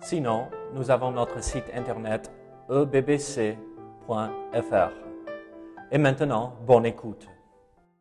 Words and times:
Sinon, 0.00 0.46
nous 0.74 0.90
avons 0.90 1.10
notre 1.10 1.42
site 1.42 1.64
internet 1.74 2.30
ebbc.fr. 2.70 3.56
Et 5.90 5.98
maintenant, 5.98 6.54
bonne 6.66 6.86
écoute. 6.86 7.26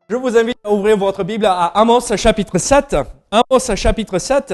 Je 0.10 0.16
vous 0.16 0.38
invite 0.38 0.60
à 0.64 0.72
ouvrir 0.72 0.96
votre 0.98 1.24
Bible 1.24 1.46
à 1.46 1.66
Amos 1.68 2.16
chapitre 2.16 2.58
7. 2.58 2.96
Amos 3.32 3.76
chapitre 3.76 4.20
7. 4.20 4.54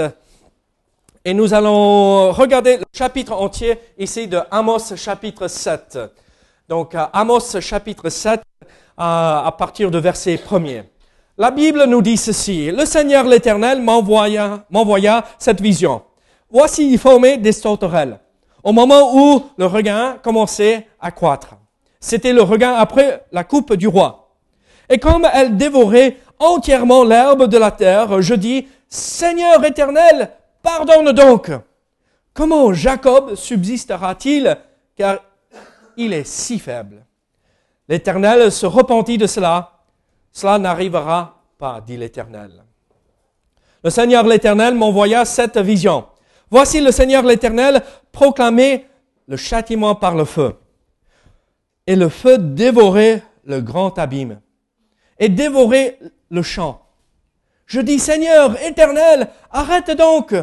Et 1.26 1.34
nous 1.34 1.54
allons 1.54 2.32
regarder 2.32 2.78
le 2.78 2.86
chapitre 2.92 3.34
entier 3.34 3.78
ici 3.98 4.28
de 4.28 4.40
Amos 4.50 4.96
chapitre 4.96 5.48
7. 5.48 6.00
Donc 6.70 6.96
Amos 7.12 7.60
chapitre 7.60 8.10
7 8.10 8.42
à 8.98 9.54
partir 9.58 9.92
de 9.92 9.98
verset 10.00 10.36
1er. 10.36 10.86
La 11.38 11.52
Bible 11.52 11.84
nous 11.86 12.02
dit 12.02 12.18
ceci. 12.18 12.72
Le 12.72 12.86
Seigneur 12.86 13.26
l'Éternel 13.26 13.82
m'envoya 13.82 15.26
cette 15.38 15.62
vision. 15.62 16.04
Voici, 16.54 16.98
formait 16.98 17.38
des 17.38 17.52
sauterelles. 17.52 18.20
Au 18.64 18.72
moment 18.72 19.14
où 19.14 19.44
le 19.58 19.66
regain 19.66 20.18
commençait 20.24 20.88
à 21.02 21.12
croître. 21.12 21.58
C'était 22.00 22.32
le 22.32 22.42
regain 22.42 22.76
après 22.76 23.26
la 23.34 23.44
coupe 23.44 23.74
du 23.74 23.90
roi. 23.90 24.36
Et 24.90 25.00
comme 25.00 25.28
elle 25.34 25.58
dévorait 25.58 26.16
entièrement 26.40 27.04
l'herbe 27.04 27.48
de 27.48 27.58
la 27.58 27.72
terre, 27.72 28.22
je 28.22 28.36
dis, 28.36 28.70
Seigneur 28.88 29.62
éternel, 29.66 30.32
pardonne 30.62 31.12
donc. 31.12 31.52
Comment 32.34 32.72
Jacob 32.72 33.36
subsistera-t-il, 33.36 34.58
car 34.96 35.18
il 35.98 36.14
est 36.14 36.28
si 36.28 36.60
faible? 36.60 37.06
L'Éternel 37.90 38.50
se 38.52 38.66
repentit 38.66 39.18
de 39.18 39.28
cela 39.28 39.74
cela 40.34 40.58
n'arrivera 40.58 41.44
pas, 41.60 41.80
dit 41.80 41.96
l'Éternel. 41.96 42.64
Le 43.84 43.90
Seigneur 43.92 44.26
l'Éternel 44.26 44.74
m'envoya 44.74 45.24
cette 45.26 45.60
vision. 45.60 46.06
Voici 46.50 46.82
le 46.82 46.92
Seigneur 46.92 47.24
l'Éternel 47.24 47.84
proclamait 48.12 48.88
le 49.28 49.38
châtiment 49.38 49.96
par 49.96 50.16
le 50.16 50.26
feu. 50.26 50.56
Et 51.88 51.96
le 51.96 52.10
feu 52.10 52.38
dévorait 52.38 53.24
le 53.44 53.62
grand 53.62 53.98
abîme 53.98 54.40
et 55.20 55.30
dévorait 55.30 56.00
le 56.30 56.42
champ. 56.42 56.82
Je 57.66 57.80
dis, 57.80 58.00
Seigneur 58.00 58.62
éternel, 58.64 59.30
arrête 59.52 59.92
donc. 59.92 60.36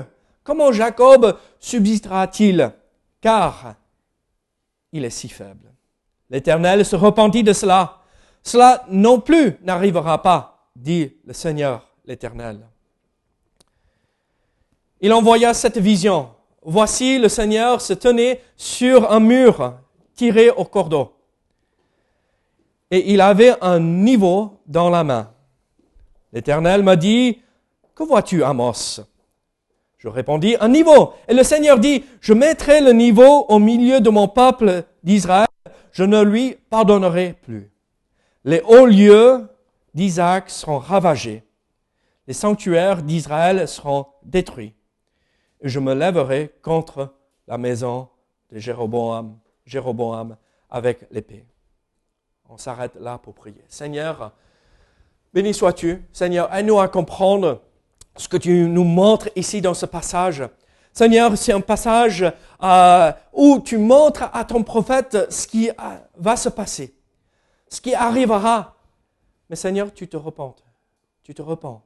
Comment 0.42 0.73
Jacob 0.73 1.39
subsistera-t-il? 1.59 2.73
Car 3.20 3.75
il 4.92 5.05
est 5.05 5.11
si 5.11 5.29
faible. 5.29 5.73
L'Éternel 6.31 6.85
se 6.85 6.97
repentit 6.97 7.42
de 7.42 7.53
cela 7.53 8.01
cela 8.42 8.85
non 8.89 9.20
plus 9.20 9.57
n'arrivera 9.62 10.23
pas, 10.23 10.70
dit 10.77 11.17
le 11.25 11.33
Seigneur 11.33 11.87
l'Éternel. 12.07 12.67
Il 15.01 15.12
envoya 15.12 15.55
cette 15.55 15.79
vision. 15.79 16.29
Voici 16.62 17.19
le 17.19 17.29
Seigneur 17.29 17.81
se 17.81 17.95
tenait 17.95 18.43
sur 18.56 19.11
un 19.11 19.20
mur 19.20 19.75
tiré 20.15 20.51
au 20.51 20.65
cordeau. 20.65 21.12
Et 22.91 23.12
il 23.12 23.20
avait 23.20 23.55
un 23.62 23.81
niveau 23.81 24.61
dans 24.67 24.91
la 24.91 25.05
main. 25.05 25.33
L'Éternel 26.33 26.83
m'a 26.83 26.97
dit, 26.97 27.41
que 27.95 28.05
vois-tu, 28.05 28.45
Amos? 28.45 29.01
Je 29.97 30.08
répondis, 30.08 30.57
un 30.61 30.69
niveau. 30.69 31.14
Et 31.29 31.35
le 31.35 31.42
Seigneur 31.42 31.79
dit, 31.79 32.05
je 32.20 32.33
mettrai 32.33 32.80
le 32.80 32.92
niveau 32.92 33.47
au 33.48 33.58
milieu 33.58 34.01
de 34.01 34.11
mon 34.11 34.29
peuple 34.29 34.85
d'Israël, 35.03 35.47
je 35.92 36.05
ne 36.05 36.23
lui 36.23 36.57
pardonnerai 36.69 37.35
plus. 37.42 37.70
Les 38.45 38.61
hauts 38.63 38.86
lieux 38.86 39.47
d'Isaac 39.95 40.51
seront 40.51 40.79
ravagés. 40.79 41.42
Les 42.27 42.35
sanctuaires 42.35 43.03
d'Israël 43.03 43.67
seront 43.67 44.07
détruits. 44.23 44.74
Je 45.63 45.79
me 45.79 45.95
lèverai 45.95 46.55
contre 46.63 47.15
la 47.47 47.59
maison 47.59 48.09
de 48.51 48.59
Jéroboam, 48.59 49.39
Jéroboam 49.67 50.37
avec 50.71 51.07
l'épée. 51.11 51.45
On 52.48 52.57
s'arrête 52.57 52.95
là 52.97 53.19
pour 53.19 53.35
prier. 53.35 53.65
Seigneur, 53.69 54.33
béni 55.33 55.55
sois-tu. 55.55 56.05
Seigneur, 56.13 56.53
aide-nous 56.55 56.81
à 56.81 56.89
comprendre 56.89 57.61
ce 58.17 58.29
que 58.29 58.37
tu 58.37 58.69
nous 58.69 58.85
montres 58.85 59.29
ici 59.37 59.61
dans 59.61 59.75
ce 59.75 59.87
passage. 59.87 60.43
Seigneur, 60.93 61.37
c'est 61.37 61.53
un 61.53 61.61
passage 61.61 62.25
euh, 62.63 63.13
où 63.33 63.61
tu 63.61 63.79
montres 63.79 64.29
à 64.33 64.45
ton 64.45 64.63
prophète 64.65 65.31
ce 65.31 65.47
qui 65.47 65.71
euh, 65.71 65.73
va 66.17 66.37
se 66.37 66.48
passer 66.48 66.95
ce 67.71 67.81
qui 67.81 67.95
arrivera. 67.95 68.77
Mais 69.48 69.57
Seigneur, 69.57 69.95
tu 69.95 70.09
te 70.09 70.17
repentes. 70.17 70.65
Tu 71.23 71.33
te 71.35 71.41
repens. 71.41 71.83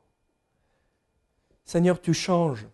Seigneur, 1.64 2.00
tu 2.00 2.14
changes 2.14 2.66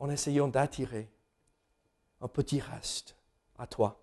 en 0.00 0.10
essayant 0.10 0.48
d'attirer 0.48 1.08
un 2.20 2.28
petit 2.28 2.60
reste 2.60 3.14
à 3.58 3.66
toi. 3.66 4.00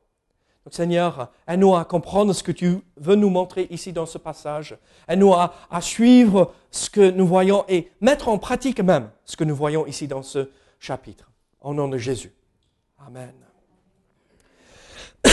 Donc 0.64 0.74
Seigneur, 0.74 1.32
aide-nous 1.48 1.76
à 1.76 1.86
comprendre 1.86 2.34
ce 2.34 2.44
que 2.44 2.52
tu 2.52 2.80
veux 2.98 3.16
nous 3.16 3.30
montrer 3.30 3.68
ici 3.70 3.94
dans 3.94 4.06
ce 4.06 4.18
passage. 4.18 4.78
Aide-nous 5.08 5.34
à, 5.34 5.52
suivre 5.82 6.54
ce 6.72 6.90
que 6.90 7.10
nous 7.10 7.26
voyons 7.26 7.66
et 7.68 7.90
mettre 8.02 8.30
en 8.30 8.38
pratique 8.38 8.80
même 8.82 9.10
ce 9.26 9.36
que 9.36 9.44
nous 9.44 9.56
voyons 9.56 9.86
ici 9.88 10.08
dans 10.08 10.24
ce 10.24 10.50
chapitre. 10.80 11.32
Au 11.62 11.74
nom 11.74 11.88
de 11.88 11.98
Jésus. 11.98 12.34
Amen. 13.06 13.34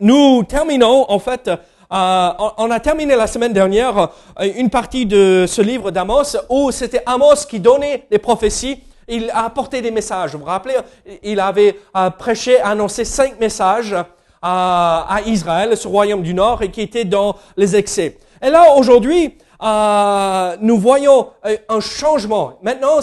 Nous 0.00 0.44
terminons, 0.44 1.10
en 1.10 1.18
fait, 1.18 1.48
euh, 1.48 1.58
on 1.90 2.70
a 2.70 2.80
terminé 2.80 3.16
la 3.16 3.26
semaine 3.26 3.52
dernière 3.52 4.10
euh, 4.40 4.52
une 4.56 4.70
partie 4.70 5.06
de 5.06 5.46
ce 5.48 5.62
livre 5.62 5.90
d'Amos 5.90 6.36
où 6.48 6.70
c'était 6.70 7.02
Amos 7.06 7.46
qui 7.48 7.60
donnait 7.60 8.06
les 8.10 8.18
prophéties. 8.18 8.82
Il 9.08 9.30
a 9.30 9.44
apporté 9.44 9.82
des 9.82 9.90
messages. 9.90 10.32
Vous 10.32 10.40
vous 10.40 10.44
rappelez, 10.44 10.74
il 11.22 11.40
avait 11.40 11.78
euh, 11.96 12.10
prêché, 12.10 12.60
annoncé 12.60 13.04
cinq 13.04 13.38
messages 13.40 13.94
à, 14.42 15.06
à, 15.08 15.20
Israël, 15.22 15.76
ce 15.76 15.88
royaume 15.88 16.22
du 16.22 16.34
Nord, 16.34 16.62
et 16.62 16.70
qui 16.70 16.80
était 16.80 17.04
dans 17.04 17.36
les 17.56 17.76
excès. 17.76 18.18
Et 18.42 18.50
là, 18.50 18.74
aujourd'hui, 18.76 19.38
euh, 19.62 20.56
nous 20.60 20.78
voyons 20.78 21.28
un 21.68 21.80
changement. 21.80 22.58
Maintenant, 22.62 22.98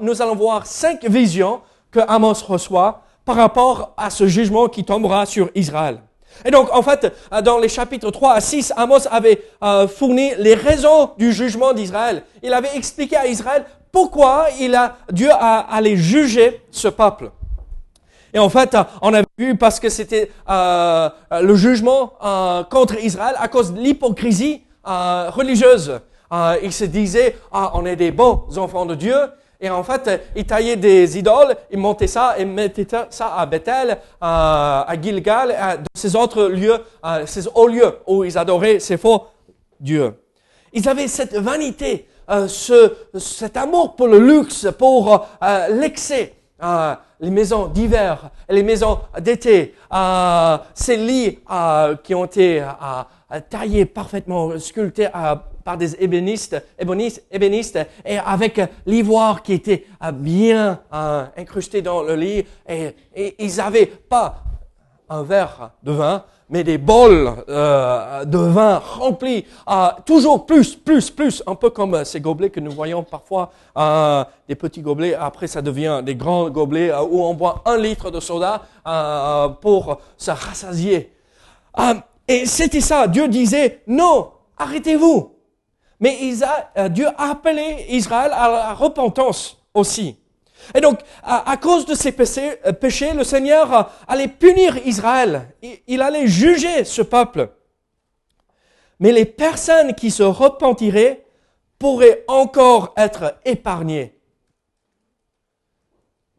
nous 0.00 0.22
allons 0.22 0.36
voir 0.36 0.66
cinq 0.66 1.04
visions 1.04 1.60
que 1.90 2.00
Amos 2.06 2.44
reçoit 2.46 3.02
par 3.24 3.36
rapport 3.36 3.92
à 3.96 4.10
ce 4.10 4.26
jugement 4.26 4.68
qui 4.68 4.84
tombera 4.84 5.26
sur 5.26 5.50
Israël. 5.54 5.98
Et 6.44 6.50
donc, 6.50 6.72
en 6.72 6.82
fait, 6.82 7.12
euh, 7.32 7.40
dans 7.40 7.58
les 7.58 7.68
chapitres 7.68 8.10
3 8.10 8.34
à 8.34 8.40
6, 8.40 8.72
Amos 8.76 9.06
avait 9.10 9.42
euh, 9.62 9.88
fourni 9.88 10.32
les 10.38 10.54
raisons 10.54 11.10
du 11.18 11.32
jugement 11.32 11.72
d'Israël. 11.72 12.22
Il 12.42 12.52
avait 12.52 12.76
expliqué 12.76 13.16
à 13.16 13.26
Israël 13.26 13.64
pourquoi 13.96 14.48
il 14.60 14.74
a, 14.74 14.98
Dieu 15.10 15.30
a 15.32 15.60
allé 15.74 15.96
juger 15.96 16.60
ce 16.70 16.88
peuple. 16.88 17.30
Et 18.34 18.38
en 18.38 18.50
fait, 18.50 18.76
on 19.00 19.14
a 19.14 19.22
vu 19.38 19.56
parce 19.56 19.80
que 19.80 19.88
c'était 19.88 20.30
euh, 20.50 21.08
le 21.40 21.54
jugement 21.54 22.12
euh, 22.22 22.62
contre 22.64 23.02
Israël 23.02 23.34
à 23.38 23.48
cause 23.48 23.72
de 23.72 23.80
l'hypocrisie 23.80 24.60
euh, 24.86 25.30
religieuse. 25.30 25.98
il 26.62 26.74
se 26.74 26.84
disait, 26.84 27.38
ah, 27.50 27.70
on 27.72 27.86
est 27.86 27.96
des 27.96 28.10
bons 28.10 28.58
enfants 28.58 28.84
de 28.84 28.94
Dieu, 28.94 29.16
et 29.62 29.70
en 29.70 29.82
fait, 29.82 30.20
ils 30.36 30.44
taillaient 30.44 30.76
des 30.76 31.16
idoles, 31.16 31.56
ils 31.70 31.78
montaient 31.78 32.06
ça 32.06 32.34
et 32.36 32.44
mettaient 32.44 32.86
ça 33.08 33.34
à 33.34 33.46
Bethel, 33.46 33.96
à, 34.20 34.92
Gilgal, 35.00 35.56
dans 35.78 35.84
ces 35.94 36.14
autres 36.14 36.44
lieux, 36.48 36.80
ces 37.24 37.48
hauts 37.54 37.68
lieux 37.68 37.94
où 38.06 38.24
ils 38.24 38.36
adoraient 38.36 38.78
ces 38.78 38.98
faux 38.98 39.24
dieux. 39.80 40.12
Ils 40.74 40.86
avaient 40.86 41.08
cette 41.08 41.34
vanité, 41.36 42.06
euh, 42.28 42.48
ce, 42.48 42.92
cet 43.18 43.56
amour 43.56 43.94
pour 43.94 44.08
le 44.08 44.18
luxe, 44.18 44.66
pour 44.78 45.26
euh, 45.42 45.68
l'excès. 45.68 46.34
Euh, 46.62 46.94
les 47.20 47.30
maisons 47.30 47.68
d'hiver, 47.68 48.30
les 48.48 48.62
maisons 48.62 48.98
d'été, 49.20 49.74
ces 50.74 50.96
lits 50.98 51.38
qui 52.02 52.14
ont 52.14 52.26
été 52.26 52.62
taillés 53.48 53.86
parfaitement, 53.86 54.58
sculptés 54.58 55.08
par 55.64 55.78
des 55.78 55.94
ébénistes, 55.94 56.62
ébénistes, 56.78 57.24
ébénistes 57.30 57.78
et 58.04 58.18
avec 58.18 58.60
l'ivoire 58.84 59.42
qui 59.42 59.54
était 59.54 59.86
bien 60.12 60.78
incrusté 61.38 61.80
dans 61.80 62.02
le 62.02 62.16
lit. 62.16 62.44
Et, 62.68 62.94
ils 63.38 63.56
n'avaient 63.56 63.86
pas 63.86 64.44
un 65.08 65.22
verre 65.22 65.70
de 65.82 65.92
vin, 65.92 66.22
mais 66.48 66.62
des 66.62 66.78
bols 66.78 67.44
euh, 67.48 68.24
de 68.24 68.38
vin 68.38 68.78
remplis, 68.78 69.44
euh, 69.68 69.88
toujours 70.04 70.46
plus, 70.46 70.76
plus, 70.76 71.10
plus, 71.10 71.42
un 71.46 71.54
peu 71.54 71.70
comme 71.70 72.04
ces 72.04 72.20
gobelets 72.20 72.50
que 72.50 72.60
nous 72.60 72.70
voyons 72.70 73.02
parfois, 73.02 73.50
euh, 73.76 74.24
des 74.48 74.54
petits 74.54 74.80
gobelets, 74.80 75.14
après 75.14 75.48
ça 75.48 75.60
devient 75.60 76.02
des 76.04 76.14
grands 76.14 76.48
gobelets 76.50 76.92
où 77.10 77.22
on 77.22 77.34
boit 77.34 77.62
un 77.64 77.76
litre 77.76 78.10
de 78.10 78.20
soda 78.20 78.62
pour 79.60 80.00
se 80.16 80.30
rassasier. 80.30 81.12
et 82.28 82.46
c'était 82.46 82.80
ça, 82.80 83.08
Dieu 83.08 83.28
disait, 83.28 83.82
non, 83.86 84.30
arrêtez-vous. 84.56 85.32
Mais 85.98 86.16
Dieu 86.90 87.06
a 87.16 87.30
appelé 87.30 87.86
Israël 87.88 88.30
à 88.34 88.48
la 88.48 88.74
repentance 88.74 89.56
aussi. 89.74 90.16
Et 90.74 90.80
donc, 90.80 91.00
à, 91.22 91.56
cause 91.56 91.86
de 91.86 91.94
ces 91.94 92.14
euh, 92.66 92.72
péchés, 92.72 93.12
le 93.12 93.24
Seigneur 93.24 93.72
euh, 93.72 93.82
allait 94.08 94.28
punir 94.28 94.76
Israël. 94.86 95.48
Il, 95.86 96.02
allait 96.02 96.26
juger 96.26 96.84
ce 96.84 97.02
peuple. 97.02 97.50
Mais 98.98 99.12
les 99.12 99.24
personnes 99.24 99.94
qui 99.94 100.10
se 100.10 100.22
repentiraient 100.22 101.24
pourraient 101.78 102.24
encore 102.26 102.94
être 102.96 103.38
épargnées. 103.44 104.18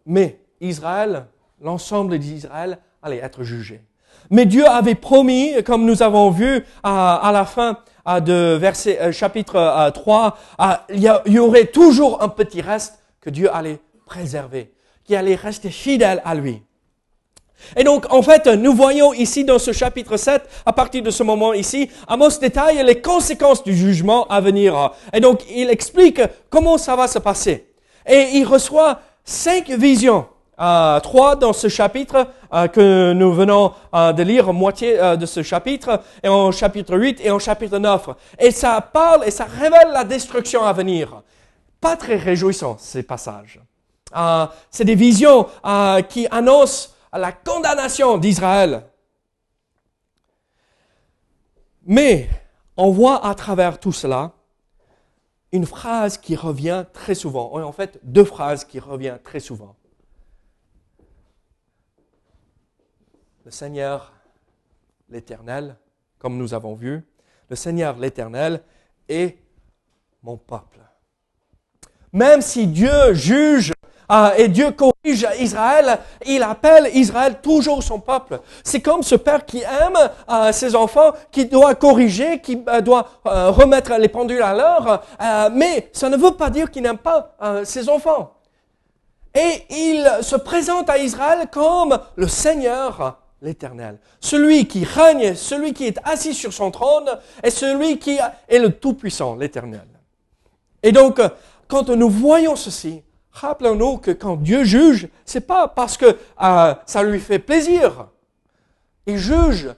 Mais 0.06 0.42
Israël, 0.62 1.28
l'ensemble 1.62 2.18
d'Israël, 2.18 2.80
allait 3.02 3.18
être 3.18 3.44
jugé. 3.44 3.82
Mais 4.30 4.46
Dieu 4.46 4.66
avait 4.66 4.96
promis, 4.96 5.64
comme 5.64 5.86
nous 5.86 6.02
avons 6.02 6.32
vu 6.32 6.66
à, 6.84 7.30
la 7.32 7.46
fin 7.46 7.78
de 8.22 8.56
verset 8.56 9.00
euh, 9.00 9.12
chapitre 9.12 9.92
3, 9.94 10.38
il 10.90 11.14
y 11.28 11.40
aurait 11.40 11.66
toujours 11.66 12.22
un 12.22 12.30
petit 12.30 12.62
reste 12.62 13.00
que 13.22 13.30
Dieu 13.30 13.54
allait 13.54 13.80
préserver, 14.08 14.72
qui 15.04 15.16
allait 15.16 15.36
rester 15.36 15.70
fidèle 15.70 16.22
à 16.26 16.34
lui. 16.34 16.64
Et 17.76 17.84
donc, 17.84 18.06
en 18.12 18.22
fait, 18.22 18.48
nous 18.48 18.74
voyons 18.74 19.14
ici 19.14 19.44
dans 19.44 19.60
ce 19.60 19.72
chapitre 19.72 20.18
7, 20.18 20.44
à 20.66 20.74
partir 20.74 21.04
de 21.04 21.10
ce 21.10 21.24
moment 21.24 21.54
ici, 21.54 21.90
Amos 22.08 22.38
détaille 22.40 22.84
les 22.84 23.02
conséquences 23.02 23.64
du 23.64 23.76
jugement 23.76 24.28
à 24.28 24.42
venir. 24.42 24.92
Et 25.14 25.20
donc, 25.20 25.42
il 25.50 25.70
explique 25.70 26.22
comment 26.50 26.78
ça 26.78 26.96
va 26.96 27.08
se 27.08 27.20
passer. 27.20 27.68
Et 28.06 28.30
il 28.34 28.46
reçoit 28.46 29.02
cinq 29.24 29.70
visions. 29.70 30.28
Euh, 30.60 31.00
trois 31.02 31.36
dans 31.36 31.54
ce 31.54 31.68
chapitre 31.68 32.28
euh, 32.52 32.68
que 32.68 33.14
nous 33.14 33.32
venons 33.32 33.74
euh, 33.94 34.12
de 34.12 34.24
lire, 34.24 34.52
moitié 34.54 34.98
de 35.16 35.26
ce 35.28 35.44
chapitre, 35.44 36.02
et 36.24 36.30
en 36.30 36.52
chapitre 36.52 36.98
8 36.98 37.22
et 37.24 37.30
en 37.30 37.38
chapitre 37.38 37.78
9. 37.78 38.10
Et 38.40 38.52
ça 38.52 38.82
parle 38.82 39.24
et 39.26 39.32
ça 39.32 39.46
révèle 39.46 39.92
la 39.94 40.04
destruction 40.04 40.64
à 40.64 40.74
venir. 40.74 41.22
Pas 41.80 41.96
très 41.96 42.16
réjouissant, 42.16 42.76
ces 42.80 43.04
passages. 43.04 43.60
Euh, 44.16 44.48
c'est 44.72 44.86
des 44.86 44.96
visions 44.96 45.48
euh, 45.66 46.02
qui 46.02 46.28
annoncent 46.32 46.90
la 47.14 47.32
condamnation 47.32 48.18
d'Israël. 48.18 48.84
Mais 51.86 52.30
on 52.76 52.92
voit 52.92 53.26
à 53.26 53.34
travers 53.34 53.80
tout 53.80 53.92
cela 53.92 54.34
une 55.52 55.66
phrase 55.66 56.18
qui 56.18 56.36
revient 56.36 56.86
très 56.94 57.16
souvent, 57.16 57.54
en 57.56 57.72
fait 57.72 58.00
deux 58.04 58.26
phrases 58.26 58.66
qui 58.66 58.80
reviennent 58.80 59.20
très 59.20 59.40
souvent. 59.40 59.76
Le 63.46 63.52
Seigneur 63.52 64.14
l'Éternel, 65.10 65.78
comme 66.20 66.38
nous 66.38 66.54
avons 66.54 66.76
vu, 66.76 67.08
le 67.50 67.56
Seigneur 67.56 67.98
l'Éternel 67.98 68.62
est 69.08 69.38
mon 70.22 70.38
peuple. 70.38 70.82
Même 72.12 72.42
si 72.42 72.68
Dieu 72.68 73.14
juge 73.14 73.72
ah, 74.10 74.34
et 74.38 74.48
Dieu 74.48 74.72
corrige 74.72 75.28
Israël, 75.40 76.00
il 76.26 76.42
appelle 76.42 76.90
Israël 76.94 77.40
toujours 77.42 77.84
son 77.84 78.00
peuple. 78.00 78.40
C'est 78.64 78.80
comme 78.82 79.04
ce 79.04 79.16
père 79.16 79.46
qui 79.46 79.62
aime 79.64 79.98
euh, 80.30 80.52
ses 80.54 80.76
enfants, 80.76 81.12
qui 81.30 81.46
doit 81.46 81.76
corriger, 81.76 82.40
qui 82.40 82.64
euh, 82.70 82.80
doit 82.80 83.06
euh, 83.26 83.52
remettre 83.52 83.94
les 83.98 84.08
pendules 84.08 84.42
à 84.42 84.54
l'heure, 84.54 85.04
mais 85.52 85.90
ça 85.92 86.08
ne 86.08 86.16
veut 86.16 86.32
pas 86.32 86.50
dire 86.50 86.72
qu'il 86.72 86.84
n'aime 86.84 86.98
pas 86.98 87.36
ses 87.64 87.90
enfants. 87.90 88.34
Et 89.36 89.66
il 89.70 90.10
se 90.22 90.36
présente 90.36 90.90
à 90.90 90.98
Israël 90.98 91.48
comme 91.52 92.00
le 92.16 92.28
Seigneur 92.28 93.20
l'Éternel, 93.42 94.00
celui 94.20 94.68
qui 94.68 94.84
règne, 94.84 95.36
celui 95.36 95.74
qui 95.74 95.86
est 95.86 96.00
assis 96.04 96.34
sur 96.34 96.54
son 96.54 96.72
trône, 96.72 97.10
et 97.44 97.52
celui 97.52 98.00
qui 98.00 98.18
est 98.48 98.60
le 98.60 98.72
Tout-Puissant, 98.72 99.36
l'Éternel. 99.36 99.86
Et 100.82 100.92
donc, 100.92 101.22
quand 101.68 101.90
nous 101.90 102.10
voyons 102.10 102.56
ceci, 102.56 103.04
Rappelons-nous 103.42 103.98
que 103.98 104.10
quand 104.10 104.36
Dieu 104.36 104.64
juge, 104.64 105.10
c'est 105.24 105.46
pas 105.46 105.68
parce 105.68 105.96
que 105.96 106.18
euh, 106.42 106.74
ça 106.88 107.04
lui 107.04 107.20
fait 107.20 107.38
plaisir. 107.38 108.08
Il 109.06 109.18
juge 109.18 109.70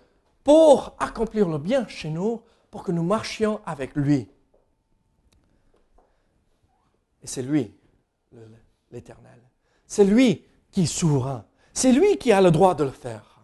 pour 0.46 0.96
accomplir 0.98 1.50
le 1.50 1.58
bien 1.58 1.86
chez 1.90 2.10
nous, 2.10 2.42
pour 2.72 2.84
que 2.84 2.94
nous 2.94 3.04
marchions 3.04 3.60
avec 3.66 3.96
lui. 3.96 4.30
Et 7.22 7.28
c'est 7.28 7.42
lui, 7.42 7.74
l'Éternel. 8.92 9.42
C'est 9.86 10.06
lui 10.06 10.46
qui 10.72 10.84
est 10.84 10.86
souverain. 10.86 11.44
C'est 11.74 11.92
lui 11.92 12.16
qui 12.16 12.32
a 12.32 12.40
le 12.40 12.52
droit 12.52 12.76
de 12.76 12.86
le 12.86 12.92
faire. 12.92 13.42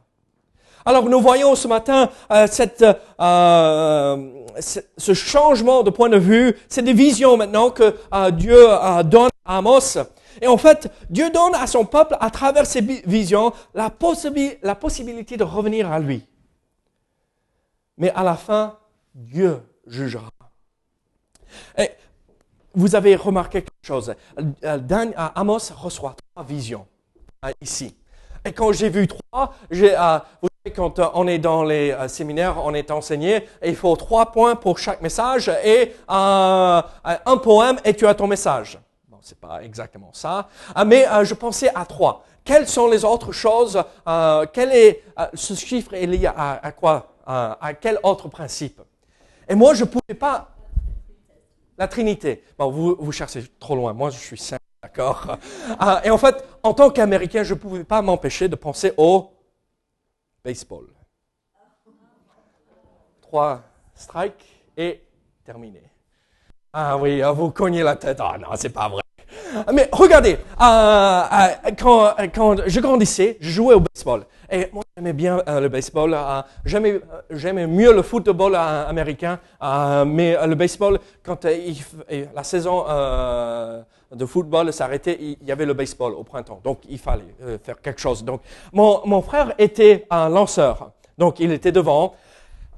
Alors 0.85 1.09
nous 1.09 1.19
voyons 1.19 1.55
ce 1.55 1.67
matin 1.67 2.09
euh, 2.31 2.47
cette, 2.47 2.85
euh, 3.19 4.45
ce 4.61 5.13
changement 5.13 5.83
de 5.83 5.89
point 5.89 6.09
de 6.09 6.17
vue, 6.17 6.55
c'est 6.69 6.83
des 6.83 6.93
visions 6.93 7.35
maintenant 7.35 7.69
que 7.69 7.95
Dieu 8.31 8.55
donne 9.03 9.29
Amos. 9.45 9.97
Et 10.41 10.47
en 10.47 10.57
fait, 10.57 10.91
Dieu 11.09 11.29
donne 11.29 11.55
à 11.55 11.67
son 11.67 11.85
peuple, 11.85 12.17
à 12.19 12.29
travers 12.29 12.65
ces 12.65 12.81
visions, 12.81 13.53
la, 13.73 13.91
la 14.63 14.75
possibilité 14.75 15.37
de 15.37 15.43
revenir 15.43 15.91
à 15.91 15.99
lui. 15.99 16.25
Mais 17.97 18.11
à 18.11 18.23
la 18.23 18.35
fin, 18.35 18.77
Dieu 19.13 19.61
jugera. 19.87 20.29
Et 21.77 21.91
vous 22.73 22.95
avez 22.95 23.15
remarqué 23.15 23.61
quelque 23.61 23.85
chose. 23.87 24.13
Amos 25.35 25.59
reçoit 25.77 26.15
trois 26.33 26.43
visions 26.43 26.85
ici. 27.61 27.95
Et 28.43 28.51
quand 28.51 28.71
j'ai 28.73 28.89
vu 28.89 29.07
trois, 29.07 29.53
j'ai, 29.71 29.95
quand 30.75 30.99
euh, 30.99 31.07
on 31.13 31.27
est 31.27 31.39
dans 31.39 31.63
les 31.63 31.91
euh, 31.91 32.07
séminaires, 32.07 32.63
on 32.63 32.73
est 32.73 32.91
enseigné, 32.91 33.47
il 33.63 33.75
faut 33.75 33.95
trois 33.95 34.31
points 34.31 34.55
pour 34.55 34.77
chaque 34.77 35.01
message 35.01 35.49
et 35.63 35.95
un 36.07 36.83
poème 37.41 37.77
et 37.83 37.95
tu 37.95 38.05
as 38.05 38.13
ton 38.13 38.27
message. 38.27 38.77
C'est 39.25 39.39
pas 39.39 39.63
exactement 39.63 40.11
ça, 40.13 40.49
ah, 40.75 40.85
mais 40.85 41.07
euh, 41.07 41.23
je 41.23 41.33
pensais 41.33 41.71
à 41.73 41.83
trois. 41.87 42.23
Quelles 42.43 42.67
sont 42.67 42.87
les 42.87 43.03
autres 43.03 43.31
choses 43.31 43.83
Quel 44.53 44.71
est 44.71 45.03
ce 45.33 45.55
chiffre 45.55 45.95
est 45.95 46.05
lié 46.05 46.27
à, 46.27 46.71
quoi 46.71 47.15
À 47.25 47.73
quel 47.73 47.97
autre 48.03 48.27
principe? 48.29 48.79
Et 49.49 49.55
moi, 49.55 49.73
je 49.73 49.83
ne 49.83 49.89
pouvais 49.89 50.13
pas. 50.13 50.49
La 51.75 51.87
Trinité. 51.87 52.43
Bon, 52.55 52.69
vous, 52.69 53.11
cherchez 53.11 53.43
trop 53.59 53.75
loin. 53.75 53.93
Moi, 53.93 54.11
je 54.11 54.19
suis 54.19 54.37
simple, 54.37 54.61
d'accord 54.83 55.39
Et 56.03 56.11
en 56.11 56.19
fait, 56.19 56.45
en 56.61 56.75
tant 56.75 56.91
qu'Américain, 56.91 57.41
je 57.41 57.55
ne 57.55 57.59
pouvais 57.59 57.83
pas 57.83 58.03
m'empêcher 58.03 58.47
de 58.47 58.55
penser 58.55 58.93
au 58.95 59.31
baseball. 60.43 60.85
Trois 63.21 63.63
strikes 63.95 64.63
et 64.77 65.01
terminé. 65.43 65.81
Ah 66.71 66.95
oui, 66.95 67.23
ah, 67.23 67.31
vous 67.31 67.49
cognez 67.49 67.81
la 67.81 67.95
tête. 67.95 68.19
Ah 68.19 68.37
non, 68.37 68.49
c'est 68.55 68.69
pas 68.69 68.87
vrai. 68.87 69.04
Mais 69.73 69.89
regardez, 69.91 70.37
euh, 70.61 70.63
euh, 70.63 71.71
quand, 71.77 72.13
quand, 72.33 72.55
je 72.67 72.79
grandissais, 72.79 73.37
je 73.39 73.49
jouais 73.49 73.75
au 73.75 73.79
baseball. 73.79 74.25
Et 74.51 74.69
moi, 74.71 74.83
j'aimais 74.95 75.13
bien 75.13 75.41
euh, 75.47 75.59
le 75.59 75.69
baseball. 75.69 76.15
j'aimais, 76.65 77.67
mieux 77.67 77.93
le 77.93 78.01
football 78.01 78.55
américain. 78.55 79.39
mais 80.05 80.37
le 80.45 80.55
baseball, 80.55 80.99
quand 81.23 81.45
la 81.45 82.43
saison 82.43 82.85
de 84.11 84.25
football 84.25 84.71
s'arrêtait, 84.71 85.17
il 85.19 85.47
y 85.47 85.51
avait 85.51 85.65
le 85.65 85.73
baseball 85.73 86.13
au 86.13 86.23
printemps. 86.23 86.59
Donc, 86.63 86.79
il 86.89 86.99
fallait 86.99 87.35
faire 87.63 87.81
quelque 87.81 87.99
chose. 87.99 88.23
Donc, 88.23 88.41
mon, 88.71 89.01
mon 89.05 89.21
frère 89.21 89.53
était 89.57 90.05
un 90.09 90.29
lanceur. 90.29 90.91
Donc, 91.17 91.39
il 91.39 91.51
était 91.51 91.71
devant. 91.71 92.13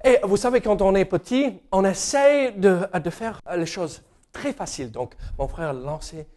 Et 0.04 0.20
vous 0.24 0.38
savez, 0.38 0.62
quand 0.62 0.82
on 0.82 0.96
est 0.96 1.06
petit, 1.06 1.60
on 1.72 1.84
essaye 1.84 2.54
de, 2.54 2.80
de 3.04 3.10
faire 3.10 3.40
les 3.56 3.66
choses 3.66 4.02
très 4.32 4.54
faciles. 4.54 4.92
Donc, 4.92 5.14
mon 5.38 5.48
frère 5.48 5.74
lançait 5.74 6.28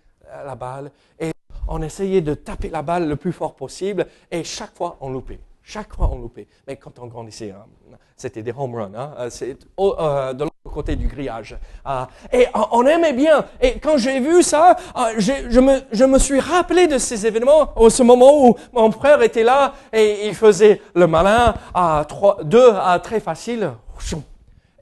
la 0.44 0.54
balle 0.54 0.90
et 1.18 1.32
on 1.68 1.82
essayait 1.82 2.20
de 2.20 2.34
taper 2.34 2.68
la 2.68 2.82
balle 2.82 3.08
le 3.08 3.16
plus 3.16 3.32
fort 3.32 3.54
possible 3.54 4.06
et 4.30 4.44
chaque 4.44 4.75
fois 4.75 4.96
on 5.00 5.10
loupait. 5.10 5.40
Chaque 5.62 5.94
fois 5.94 6.10
on 6.12 6.18
loupait. 6.18 6.49
Mais 6.66 6.76
quand 6.76 6.99
on 6.99 7.06
grandissait, 7.06 7.52
hein, 7.52 7.64
c'était 8.16 8.42
des 8.42 8.52
home 8.56 8.75
runs. 8.75 8.92
Hein, 8.94 9.14
euh, 9.18 9.30
c'est 9.30 9.56
euh, 9.78 10.32
de 10.32 10.44
l'autre 10.44 10.75
côté 10.75 10.96
du 10.96 11.06
grillage. 11.06 11.56
Euh, 11.87 12.04
et 12.32 12.46
on 12.72 12.84
aimait 12.87 13.12
bien. 13.12 13.44
Et 13.60 13.78
quand 13.78 13.96
j'ai 13.96 14.20
vu 14.20 14.42
ça, 14.42 14.76
je, 15.18 15.60
me, 15.60 15.80
je 15.92 16.04
me 16.04 16.18
suis 16.18 16.40
rappelé 16.40 16.87
de 16.87 16.99
ces 16.99 17.26
événements, 17.26 17.72
au 17.76 17.88
ce 17.88 18.02
moment 18.02 18.46
où 18.46 18.56
mon 18.72 18.90
frère 18.90 19.22
était 19.22 19.42
là 19.42 19.75
et 19.92 20.26
il 20.28 20.34
faisait 20.34 20.82
le 20.94 21.06
malin 21.06 21.54
à 21.72 22.04
trois, 22.08 22.42
deux 22.44 22.72
à 22.75 22.99
très 22.99 23.20
facile. 23.20 23.72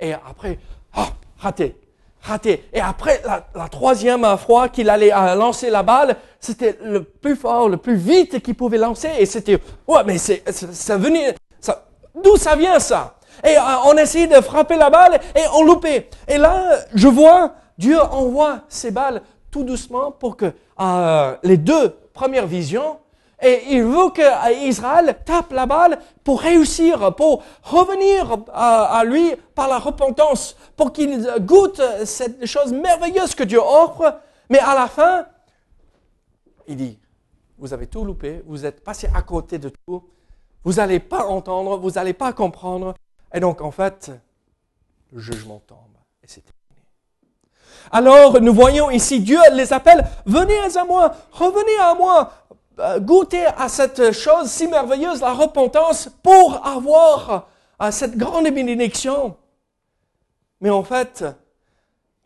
Et 0.00 0.12
après, 0.12 0.58
ah, 0.94 1.08
raté. 1.38 1.76
Raté. 2.22 2.64
Et 2.72 2.80
après, 2.80 3.22
la, 3.24 3.68
troisième 3.68 4.26
fois 4.38 4.68
qu'il 4.68 4.90
allait 4.90 5.12
euh, 5.12 5.34
lancer 5.34 5.70
la 5.70 5.82
balle, 5.82 6.16
c'était 6.40 6.78
le 6.82 7.02
plus 7.02 7.36
fort, 7.36 7.68
le 7.68 7.76
plus 7.76 7.96
vite 7.96 8.42
qu'il 8.42 8.54
pouvait 8.54 8.78
lancer. 8.78 9.10
Et 9.18 9.26
c'était, 9.26 9.58
ouais, 9.86 10.04
mais 10.06 10.18
c'est, 10.18 10.42
ça 10.52 10.96
venait, 10.96 11.34
ça, 11.60 11.84
d'où 12.22 12.36
ça 12.36 12.56
vient 12.56 12.78
ça? 12.78 13.16
Et 13.44 13.56
euh, 13.56 13.60
on 13.86 13.96
essayait 13.96 14.26
de 14.26 14.40
frapper 14.40 14.76
la 14.76 14.90
balle 14.90 15.20
et 15.34 15.42
on 15.54 15.62
loupait. 15.62 16.08
Et 16.26 16.38
là, 16.38 16.80
je 16.94 17.08
vois, 17.08 17.52
Dieu 17.76 18.00
envoie 18.00 18.60
ces 18.68 18.90
balles 18.90 19.22
tout 19.50 19.62
doucement 19.62 20.10
pour 20.10 20.36
que 20.36 20.52
euh, 20.80 21.36
les 21.42 21.56
deux 21.56 21.94
premières 22.12 22.46
visions 22.46 22.98
et 23.40 23.62
il 23.70 23.84
veut 23.84 24.10
qu'Israël 24.10 25.16
tape 25.24 25.52
la 25.52 25.66
balle 25.66 25.98
pour 26.24 26.40
réussir, 26.40 27.14
pour 27.14 27.42
revenir 27.62 28.38
à, 28.52 29.02
lui 29.04 29.34
par 29.54 29.68
la 29.68 29.78
repentance, 29.78 30.56
pour 30.76 30.92
qu'il 30.92 31.24
goûte 31.40 31.80
cette 32.04 32.44
chose 32.46 32.72
merveilleuse 32.72 33.34
que 33.34 33.44
Dieu 33.44 33.60
offre. 33.60 34.20
Mais 34.50 34.58
à 34.58 34.74
la 34.74 34.88
fin, 34.88 35.26
il 36.66 36.76
dit, 36.76 36.98
vous 37.58 37.72
avez 37.72 37.86
tout 37.86 38.04
loupé, 38.04 38.42
vous 38.46 38.66
êtes 38.66 38.82
passé 38.82 39.08
à 39.14 39.22
côté 39.22 39.58
de 39.58 39.70
tout, 39.86 40.02
vous 40.64 40.74
n'allez 40.74 41.00
pas 41.00 41.26
entendre, 41.26 41.78
vous 41.78 41.92
n'allez 41.92 42.14
pas 42.14 42.32
comprendre. 42.32 42.94
Et 43.32 43.40
donc, 43.40 43.60
en 43.60 43.70
fait, 43.70 44.10
le 45.12 45.20
jugement 45.20 45.62
tombe. 45.66 45.78
Et 46.22 46.26
c'est 46.26 46.42
terminé. 46.42 46.58
Alors, 47.90 48.40
nous 48.40 48.52
voyons 48.52 48.90
ici, 48.90 49.20
Dieu 49.20 49.38
les 49.52 49.72
appelle, 49.72 50.06
venez 50.26 50.58
à 50.76 50.84
moi, 50.84 51.14
revenez 51.32 51.78
à 51.80 51.94
moi, 51.94 52.32
euh, 52.47 52.47
goûter 53.00 53.44
à 53.44 53.68
cette 53.68 54.12
chose 54.12 54.50
si 54.50 54.66
merveilleuse, 54.68 55.20
la 55.20 55.32
repentance, 55.32 56.08
pour 56.22 56.66
avoir 56.66 57.48
euh, 57.82 57.90
cette 57.90 58.16
grande 58.16 58.48
bénédiction. 58.48 59.36
Mais 60.60 60.70
en 60.70 60.82
fait, 60.82 61.24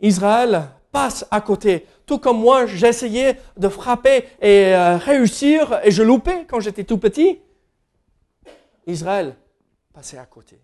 Israël 0.01 0.69
passe 0.91 1.27
à 1.31 1.41
côté. 1.41 1.87
Tout 2.07 2.19
comme 2.19 2.41
moi, 2.41 2.67
j'essayais 2.67 3.39
de 3.57 3.69
frapper 3.69 4.25
et 4.41 4.75
euh, 4.75 4.97
réussir, 4.97 5.81
et 5.85 5.91
je 5.91 6.03
loupais 6.03 6.47
quand 6.49 6.61
j'étais 6.61 6.85
tout 6.85 6.99
petit. 6.99 7.41
Israël 8.87 9.35
passait 9.93 10.19
à 10.19 10.27
côté. 10.27 10.59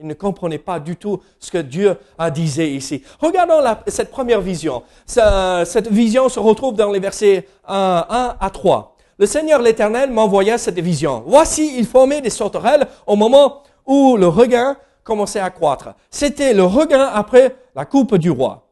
Il 0.00 0.06
ne 0.06 0.14
comprenait 0.14 0.58
pas 0.58 0.80
du 0.80 0.96
tout 0.96 1.22
ce 1.38 1.50
que 1.50 1.58
Dieu 1.58 1.96
a 2.18 2.30
disait 2.30 2.70
ici. 2.70 3.02
Regardons 3.20 3.62
cette 3.86 4.10
première 4.10 4.40
vision. 4.40 4.82
cette 5.06 5.88
vision 5.88 6.28
se 6.28 6.40
retrouve 6.40 6.74
dans 6.74 6.90
les 6.90 6.98
versets 6.98 7.48
1 7.66 8.36
à 8.40 8.50
3 8.50 8.93
le 9.18 9.26
Seigneur 9.26 9.60
l'Éternel 9.62 10.10
m'envoya 10.10 10.58
cette 10.58 10.78
vision. 10.78 11.22
Voici, 11.26 11.78
il 11.78 11.86
formait 11.86 12.20
des 12.20 12.30
sauterelles 12.30 12.86
au 13.06 13.16
moment 13.16 13.62
où 13.86 14.16
le 14.16 14.28
regain 14.28 14.76
commençait 15.02 15.40
à 15.40 15.50
croître. 15.50 15.94
C'était 16.10 16.54
le 16.54 16.64
regain 16.64 17.10
après 17.12 17.56
la 17.74 17.84
coupe 17.84 18.16
du 18.16 18.30
roi. 18.30 18.66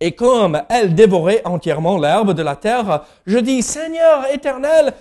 Et 0.00 0.12
comme 0.12 0.62
elle 0.68 0.94
dévorait 0.94 1.42
entièrement 1.44 1.98
l'herbe 1.98 2.32
de 2.32 2.42
la 2.42 2.56
terre, 2.56 3.04
je 3.26 3.38
dis, 3.38 3.62
Seigneur 3.62 4.26
éternel, 4.32 4.94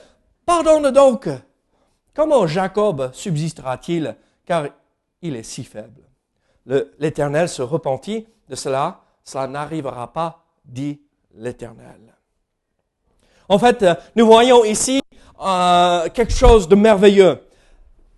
pardonne 0.46 0.92
donc. 0.92 1.30
Comment 2.14 2.48
Jacob 2.48 3.12
subsistera-t-il, 3.14 4.16
car 4.46 4.66
il 5.22 5.36
est 5.36 5.44
si 5.44 5.64
faible? 5.64 6.04
L'Éternel 7.00 7.48
se 7.50 7.62
repentit 7.62 8.28
de 8.50 8.56
cela, 8.56 9.02
cela 9.24 9.48
n'arrivera 9.48 10.12
pas, 10.12 10.44
dit 10.66 11.02
l'Éternel. 11.34 12.19
En 13.50 13.58
fait, 13.58 13.84
nous 14.16 14.28
voyons 14.28 14.64
ici 14.64 15.02
euh, 15.44 16.08
quelque 16.14 16.34
chose 16.34 16.68
de 16.68 16.76
merveilleux. 16.76 17.40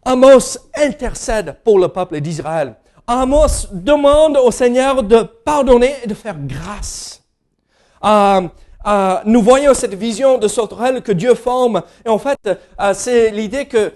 Amos 0.04 0.58
intercède 0.76 1.56
pour 1.64 1.80
le 1.80 1.88
peuple 1.88 2.20
d'Israël. 2.20 2.76
Amos 3.08 3.68
demande 3.72 4.38
au 4.38 4.52
Seigneur 4.52 5.04
de 5.04 5.22
pardonner 5.22 5.96
et 6.04 6.08
de 6.08 6.14
faire 6.14 6.36
grâce. 6.38 7.24
Euh, 8.04 8.42
euh, 8.86 9.16
nous 9.26 9.42
voyons 9.42 9.74
cette 9.74 9.94
vision 9.94 10.38
de 10.38 10.50
sauterelle 10.50 11.02
que 11.02 11.14
Dieu 11.14 11.34
forme. 11.36 11.82
Et 12.06 12.10
en 12.10 12.18
fait, 12.18 12.40
c'est 12.94 13.32
l'idée 13.32 13.66
que 13.68 13.94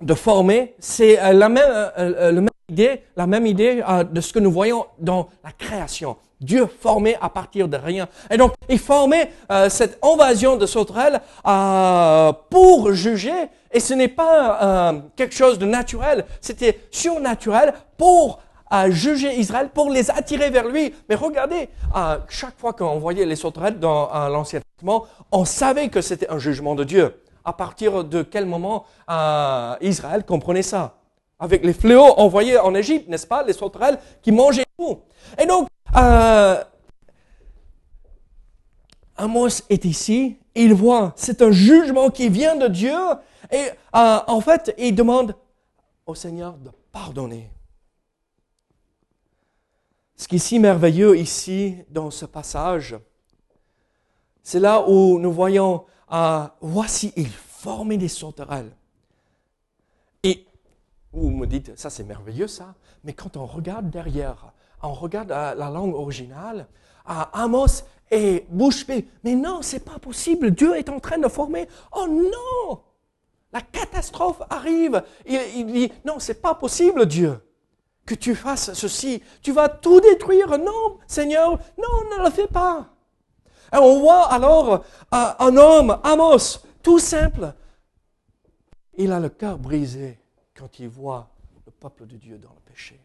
de 0.00 0.14
former, 0.14 0.74
c'est 0.78 1.16
la 1.32 1.48
même, 1.48 1.90
la 1.96 2.32
même 2.32 2.48
idée, 2.68 3.02
la 3.16 3.26
même 3.26 3.46
idée 3.46 3.82
de 4.10 4.20
ce 4.20 4.32
que 4.32 4.38
nous 4.38 4.52
voyons 4.52 4.86
dans 4.98 5.28
la 5.44 5.52
création. 5.52 6.16
Dieu 6.40 6.66
formé 6.66 7.16
à 7.20 7.28
partir 7.28 7.68
de 7.68 7.76
rien. 7.76 8.08
Et 8.30 8.36
donc, 8.36 8.54
il 8.68 8.78
formait 8.78 9.30
euh, 9.52 9.68
cette 9.68 9.98
invasion 10.02 10.56
de 10.56 10.66
sauterelles 10.66 11.20
euh, 11.46 12.32
pour 12.48 12.92
juger, 12.92 13.48
et 13.72 13.80
ce 13.80 13.94
n'est 13.94 14.08
pas 14.08 14.58
euh, 14.62 15.00
quelque 15.16 15.34
chose 15.34 15.58
de 15.58 15.66
naturel, 15.66 16.24
c'était 16.40 16.80
surnaturel 16.90 17.74
pour 17.96 18.40
juger 18.90 19.34
Israël, 19.34 19.68
pour 19.74 19.90
les 19.90 20.12
attirer 20.12 20.48
vers 20.48 20.68
lui. 20.68 20.94
Mais 21.08 21.16
regardez, 21.16 21.68
chaque 22.28 22.56
fois 22.56 22.72
qu'on 22.72 23.00
voyait 23.00 23.26
les 23.26 23.34
sauterelles 23.34 23.80
dans 23.80 24.08
l'Ancien 24.28 24.60
Testament, 24.60 25.06
on 25.32 25.44
savait 25.44 25.88
que 25.88 26.00
c'était 26.00 26.30
un 26.30 26.38
jugement 26.38 26.76
de 26.76 26.84
Dieu. 26.84 27.20
À 27.44 27.52
partir 27.52 28.04
de 28.04 28.22
quel 28.22 28.46
moment 28.46 28.84
Israël 29.80 30.24
comprenait 30.24 30.62
ça? 30.62 30.96
Avec 31.38 31.64
les 31.64 31.72
fléaux 31.72 32.18
envoyés 32.18 32.58
en 32.58 32.74
Égypte, 32.74 33.08
n'est-ce 33.08 33.26
pas? 33.26 33.42
Les 33.42 33.54
sauterelles 33.54 33.98
qui 34.20 34.30
mangeaient 34.30 34.66
tout. 34.78 34.98
Et 35.38 35.46
donc, 35.46 35.68
euh, 35.96 36.62
Amos 39.16 39.62
est 39.70 39.84
ici, 39.86 40.36
il 40.54 40.74
voit, 40.74 41.12
c'est 41.16 41.40
un 41.40 41.50
jugement 41.50 42.10
qui 42.10 42.28
vient 42.28 42.56
de 42.56 42.68
Dieu, 42.68 42.98
et 43.50 43.68
euh, 43.96 44.18
en 44.26 44.40
fait, 44.40 44.74
il 44.78 44.94
demande 44.94 45.34
au 46.06 46.14
Seigneur 46.14 46.54
de 46.58 46.70
pardonner. 46.92 47.50
Ce 50.16 50.28
qui 50.28 50.36
est 50.36 50.38
si 50.38 50.58
merveilleux 50.58 51.16
ici 51.18 51.76
dans 51.88 52.10
ce 52.10 52.26
passage, 52.26 52.96
c'est 54.42 54.60
là 54.60 54.84
où 54.86 55.18
nous 55.18 55.32
voyons, 55.32 55.84
euh, 56.12 56.46
voici, 56.60 57.12
il 57.16 57.28
formait 57.28 57.98
des 57.98 58.08
sauterelles. 58.08 58.72
Et 60.22 60.46
vous 61.12 61.30
me 61.30 61.46
dites, 61.46 61.78
ça 61.78 61.90
c'est 61.90 62.04
merveilleux 62.04 62.48
ça, 62.48 62.74
mais 63.04 63.12
quand 63.12 63.36
on 63.36 63.46
regarde 63.46 63.90
derrière, 63.90 64.52
on 64.82 64.92
regarde 64.92 65.30
la 65.30 65.70
langue 65.70 65.94
originale, 65.94 66.66
Amos 67.04 67.82
est 68.10 68.46
bouche 68.50 68.86
bée. 68.86 69.08
Mais 69.24 69.34
non, 69.34 69.62
c'est 69.62 69.84
pas 69.84 69.98
possible. 69.98 70.50
Dieu 70.50 70.76
est 70.76 70.88
en 70.88 71.00
train 71.00 71.18
de 71.18 71.28
former. 71.28 71.68
Oh 71.92 72.06
non! 72.08 72.80
La 73.52 73.60
catastrophe 73.60 74.42
arrive. 74.48 75.02
Il, 75.26 75.66
dit, 75.66 75.92
non, 76.04 76.18
c'est 76.18 76.40
pas 76.40 76.54
possible, 76.54 77.06
Dieu, 77.06 77.40
que 78.06 78.14
tu 78.14 78.34
fasses 78.34 78.72
ceci. 78.74 79.22
Tu 79.42 79.52
vas 79.52 79.68
tout 79.68 80.00
détruire. 80.00 80.58
Non, 80.58 80.98
Seigneur, 81.06 81.58
non, 81.78 82.18
ne 82.18 82.24
le 82.24 82.30
fais 82.30 82.46
pas. 82.46 82.88
On 83.72 84.00
voit 84.00 84.32
alors 84.32 84.84
un 85.10 85.56
homme, 85.56 85.98
Amos, 86.02 86.60
tout 86.82 86.98
simple. 86.98 87.52
Il 88.94 89.12
a 89.12 89.20
le 89.20 89.28
cœur 89.28 89.58
brisé 89.58 90.18
quand 90.54 90.78
il 90.78 90.88
voit 90.88 91.28
le 91.64 91.72
peuple 91.72 92.06
de 92.06 92.16
Dieu 92.16 92.38
dans 92.38 92.50
le 92.50 92.60
péché. 92.72 93.00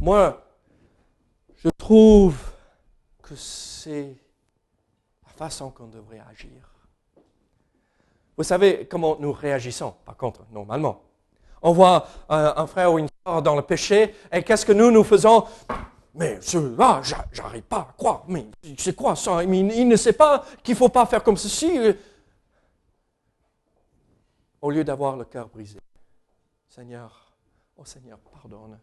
Moi, 0.00 0.42
je 1.56 1.68
trouve 1.68 2.36
que 3.22 3.34
c'est 3.36 4.16
la 5.24 5.32
façon 5.32 5.70
qu'on 5.70 5.88
devrait 5.88 6.22
agir. 6.30 6.70
Vous 8.36 8.44
savez 8.44 8.86
comment 8.86 9.16
nous 9.20 9.32
réagissons, 9.32 9.94
par 10.04 10.16
contre, 10.16 10.46
normalement. 10.50 11.02
On 11.62 11.72
voit 11.72 12.06
un, 12.30 12.66
frère 12.66 12.92
ou 12.92 12.98
une 12.98 13.08
soeur 13.26 13.42
dans 13.42 13.54
le 13.54 13.62
péché, 13.62 14.14
et 14.32 14.42
qu'est-ce 14.42 14.64
que 14.64 14.72
nous, 14.72 14.90
nous 14.90 15.04
faisons 15.04 15.44
Mais 16.14 16.40
cela, 16.40 17.02
j'arrive 17.32 17.62
pas 17.62 17.88
à 17.90 17.94
croire. 17.96 18.24
Mais 18.28 18.46
c'est 18.76 18.96
quoi 18.96 19.14
ça 19.16 19.42
il, 19.44 19.88
ne 19.88 19.96
sait 19.96 20.12
pas 20.12 20.44
qu'il 20.62 20.74
faut 20.74 20.88
pas 20.88 21.06
faire 21.06 21.22
comme 21.22 21.36
ceci. 21.36 21.70
Au 24.60 24.70
lieu 24.70 24.84
d'avoir 24.84 25.16
le 25.16 25.24
cœur 25.24 25.48
brisé, 25.48 25.78
Seigneur, 26.68 27.32
oh 27.76 27.84
Seigneur, 27.84 28.18
pardonne 28.18 28.78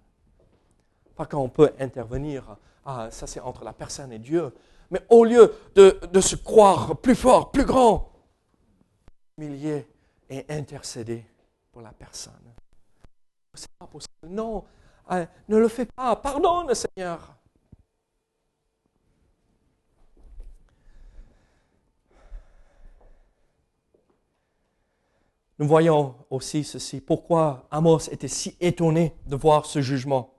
pas 1.17 1.25
qu'on 1.25 1.49
peut 1.49 1.73
intervenir. 1.79 2.55
Ah, 2.85 3.09
ça 3.11 3.27
c'est 3.27 3.41
entre 3.41 3.65
la 3.65 3.73
personne 3.73 4.13
et 4.13 4.19
Dieu. 4.19 4.53
Mais 4.91 5.01
au 5.09 5.25
lieu 5.25 5.53
de, 5.75 5.99
de 6.13 6.21
se 6.21 6.37
croire 6.37 6.95
plus 6.97 7.15
fort, 7.15 7.51
plus 7.51 7.65
grand, 7.65 8.13
humilier 9.37 9.85
et 10.29 10.45
intercéder 10.47 11.25
pour 11.71 11.81
la 11.81 11.91
personne. 11.91 12.33
C'est 13.53 13.67
pas 13.77 13.87
possible. 13.87 14.13
Non, 14.29 14.63
ne 15.09 15.57
le 15.57 15.67
fais 15.67 15.85
pas. 15.85 16.15
Pardonne, 16.15 16.73
Seigneur. 16.73 17.37
Nous 25.59 25.67
voyons 25.67 26.13
aussi 26.29 26.63
ceci. 26.63 27.01
Pourquoi 27.01 27.65
Amos 27.71 28.09
était 28.11 28.27
si 28.27 28.55
étonné 28.59 29.15
de 29.25 29.35
voir 29.35 29.65
ce 29.65 29.81
jugement? 29.81 30.33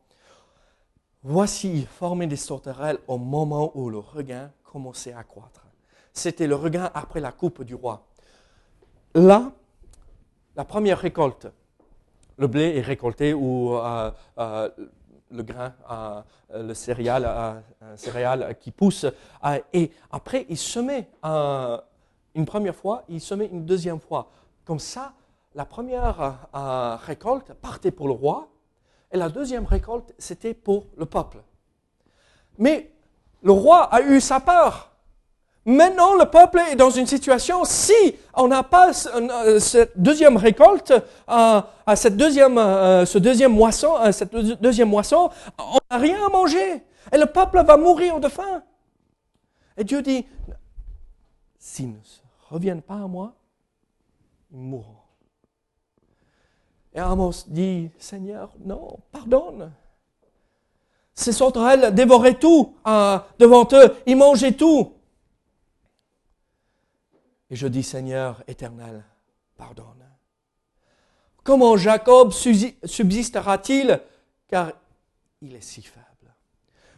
Voici, 1.25 1.87
formé 1.87 2.29
des 2.29 2.37
sauterelles 2.37 2.99
au 3.09 3.19
moment 3.19 3.73
où 3.77 3.91
le 3.91 3.99
regain 3.99 4.53
commençait 4.63 5.13
à 5.13 5.25
croître. 5.25 5.67
C'était 6.13 6.47
le 6.47 6.55
regain 6.55 6.91
après 6.95 7.21
la 7.21 7.33
coupe 7.33 7.65
du 7.65 7.75
roi. 7.75 8.07
Là, 9.15 9.51
la 10.55 10.65
première 10.65 10.99
récolte, 10.99 11.49
le 12.39 12.47
blé 12.47 12.77
est 12.77 12.81
récolté 12.81 13.35
ou 13.35 13.75
euh, 13.77 14.11
euh, 14.39 14.71
le 15.31 15.43
grain, 15.43 15.75
euh, 15.91 16.23
le 16.63 16.73
céréal, 16.73 18.57
qui 18.61 18.71
pousse. 18.71 19.05
et 19.73 19.91
après, 20.11 20.47
il 20.49 20.57
semait 20.57 21.11
une 22.35 22.47
première 22.47 22.75
fois, 22.75 23.05
il 23.09 23.21
semait 23.21 23.47
une 23.47 23.67
deuxième 23.67 24.01
fois. 24.01 24.31
Comme 24.65 24.79
ça, 24.79 25.13
la 25.55 25.67
première 25.67 26.49
récolte 27.07 27.53
partait 27.55 27.91
pour 27.91 28.07
le 28.07 28.15
roi 28.15 28.49
et 29.13 29.17
la 29.19 29.29
deuxième 29.29 29.67
récolte, 29.67 30.15
c'était 30.19 30.55
pour 30.55 30.87
le 30.97 31.05
peuple. 31.05 31.39
Mais 32.57 32.91
le 33.43 33.53
roi 33.53 33.83
a 33.83 34.01
eu 34.01 34.21
sa 34.21 34.41
part. 34.41 34.93
Maintenant, 35.69 36.15
le 36.15 36.25
peuple 36.25 36.61
est 36.73 36.77
dans 36.77 36.89
une 36.89 37.07
situation, 37.07 37.63
si 37.67 37.93
on 38.33 38.49
n'a 38.49 38.63
pas 38.63 38.91
euh, 39.15 39.59
cette 39.61 40.01
deuxième 40.01 40.39
récolte, 40.39 40.93
euh, 40.93 41.61
à 41.87 41.95
cette 41.95 42.17
deuxième, 42.17 42.57
euh, 42.57 43.05
ce 43.05 43.19
deuxième 43.19 43.53
moisson, 43.53 43.95
euh, 43.99 44.11
cette 44.11 44.33
deux- 44.33 44.57
deuxième 44.57 44.89
moisson, 44.89 45.29
on 45.59 45.77
n'a 45.91 45.99
rien 45.99 46.25
à 46.27 46.31
manger. 46.31 46.83
Et 47.13 47.19
le 47.19 47.27
peuple 47.27 47.63
va 47.63 47.77
mourir 47.77 48.19
de 48.19 48.29
faim. 48.29 48.63
Et 49.77 49.85
Dieu 49.85 50.01
dit, 50.01 50.25
s'ils 51.59 51.91
ne 51.91 51.97
reviennent 52.49 52.81
pas 52.81 52.95
à 52.95 53.07
moi, 53.07 53.35
ils 54.51 54.57
mourront. 54.61 54.97
Et 56.95 56.99
Amos 56.99 57.45
dit, 57.47 57.91
Seigneur, 57.99 58.53
non, 58.65 59.01
pardonne. 59.13 59.71
Ces 61.15 61.33
sauterelles 61.33 61.95
dévoraient 61.95 62.39
tout 62.39 62.73
devant 63.39 63.69
eux, 63.75 63.95
ils 64.07 64.17
mangeaient 64.17 64.53
tout. 64.53 64.95
Et 67.51 67.57
je 67.57 67.67
dis, 67.67 67.83
Seigneur 67.83 68.43
éternel, 68.47 69.05
pardonne. 69.57 70.05
Comment 71.43 71.77
Jacob 71.77 72.31
subsi- 72.33 72.77
subsistera-t-il? 72.85 74.01
Car 74.49 74.73
il 75.41 75.55
est 75.55 75.63
si 75.63 75.83
faible. 75.83 76.05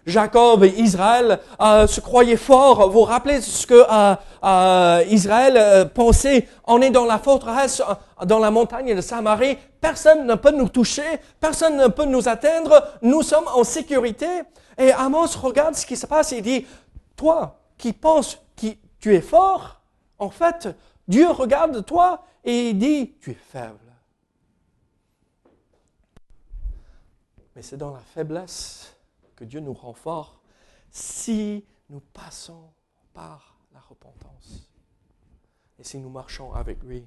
Jacob 0.07 0.65
et 0.65 0.75
Israël 0.79 1.39
euh, 1.61 1.87
se 1.87 2.01
croyaient 2.01 2.37
forts. 2.37 2.87
Vous 2.87 3.01
vous 3.01 3.05
rappelez 3.05 3.41
ce 3.41 3.67
que 3.67 3.75
euh, 3.75 4.17
euh, 4.43 5.05
Israël 5.09 5.57
euh, 5.57 5.85
pensait? 5.85 6.49
On 6.65 6.81
est 6.81 6.91
dans 6.91 7.05
la 7.05 7.19
forteresse, 7.19 7.81
euh, 7.81 8.25
dans 8.25 8.39
la 8.39 8.51
montagne 8.51 8.97
de 8.97 9.01
Samarie. 9.01 9.57
Personne 9.81 10.27
ne 10.27 10.35
peut 10.35 10.53
nous 10.53 10.69
toucher, 10.69 11.21
personne 11.39 11.77
ne 11.77 11.87
peut 11.87 12.07
nous 12.07 12.29
atteindre. 12.29 12.83
Nous 13.03 13.23
sommes 13.23 13.47
en 13.55 13.63
sécurité. 13.63 14.27
Et 14.79 14.91
Amos 14.93 15.29
regarde 15.41 15.75
ce 15.75 15.87
qui 15.87 15.97
se 15.97 16.07
passe 16.07 16.33
et 16.33 16.41
dit 16.41 16.67
Toi 17.15 17.61
qui 17.77 17.93
penses 17.93 18.39
que 18.57 18.69
tu 18.99 19.15
es 19.15 19.21
fort, 19.21 19.80
en 20.21 20.31
fait, 20.31 20.69
Dieu 21.09 21.29
regarde 21.31 21.85
toi 21.85 22.25
et 22.45 22.73
dit 22.75 23.15
Tu 23.21 23.33
es 23.33 23.35
faible. 23.35 23.79
Mais 27.57 27.63
c'est 27.63 27.79
dans 27.79 27.93
la 27.93 28.01
faiblesse 28.01 28.97
que 29.35 29.45
Dieu 29.45 29.61
nous 29.61 29.73
rend 29.73 29.95
forts 29.95 30.41
si 30.91 31.65
nous 31.89 32.01
passons 32.13 32.71
par 33.13 33.57
la 33.73 33.81
repentance 33.81 34.71
et 35.79 35.85
si 35.85 35.99
nous 35.99 36.11
marchons 36.11 36.53
avec 36.53 36.83
lui. 36.83 37.05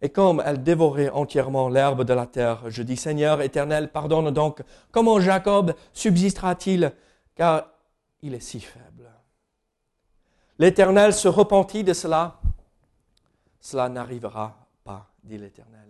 Et 0.00 0.10
comme 0.10 0.42
elle 0.44 0.62
dévorait 0.62 1.10
entièrement 1.10 1.68
l'herbe 1.68 2.04
de 2.04 2.12
la 2.12 2.26
terre, 2.26 2.68
je 2.68 2.82
dis 2.82 2.96
Seigneur 2.96 3.40
éternel, 3.40 3.90
pardonne 3.90 4.30
donc, 4.30 4.62
comment 4.90 5.20
Jacob 5.20 5.74
subsistera-t-il? 5.92 6.92
Car 7.36 7.71
il 8.22 8.34
est 8.34 8.40
si 8.40 8.60
faible. 8.60 9.10
L'Éternel 10.58 11.12
se 11.12 11.28
repentit 11.28 11.84
de 11.84 11.92
cela. 11.92 12.40
Cela 13.60 13.88
n'arrivera 13.88 14.56
pas, 14.84 15.06
dit 15.22 15.38
l'Éternel. 15.38 15.88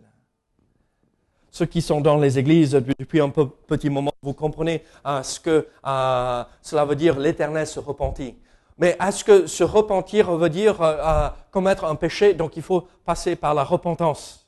Ceux 1.51 1.67
qui 1.67 1.83
sont 1.83 2.01
dans 2.01 2.17
les 2.17 2.39
églises 2.39 2.71
depuis 2.71 3.21
un 3.21 3.29
petit 3.29 3.91
moment, 3.91 4.13
vous 4.23 4.33
comprenez 4.33 4.83
euh, 5.05 5.23
ce 5.23 5.39
que 5.39 5.69
euh, 5.87 6.45
cela 6.63 6.85
veut 6.87 6.97
dire, 6.97 7.19
l'Éternel 7.19 7.67
se 7.67 7.79
repentit. 7.79 8.35
Mais 8.79 8.97
est-ce 8.99 9.23
que 9.23 9.47
se 9.47 9.63
repentir 9.63 10.35
veut 10.35 10.49
dire 10.49 10.81
euh, 10.81 11.29
commettre 11.51 11.85
un 11.85 11.95
péché, 11.95 12.33
donc 12.33 12.57
il 12.57 12.63
faut 12.63 12.89
passer 13.05 13.37
par 13.37 13.53
la 13.53 13.65
repentance 13.65 14.47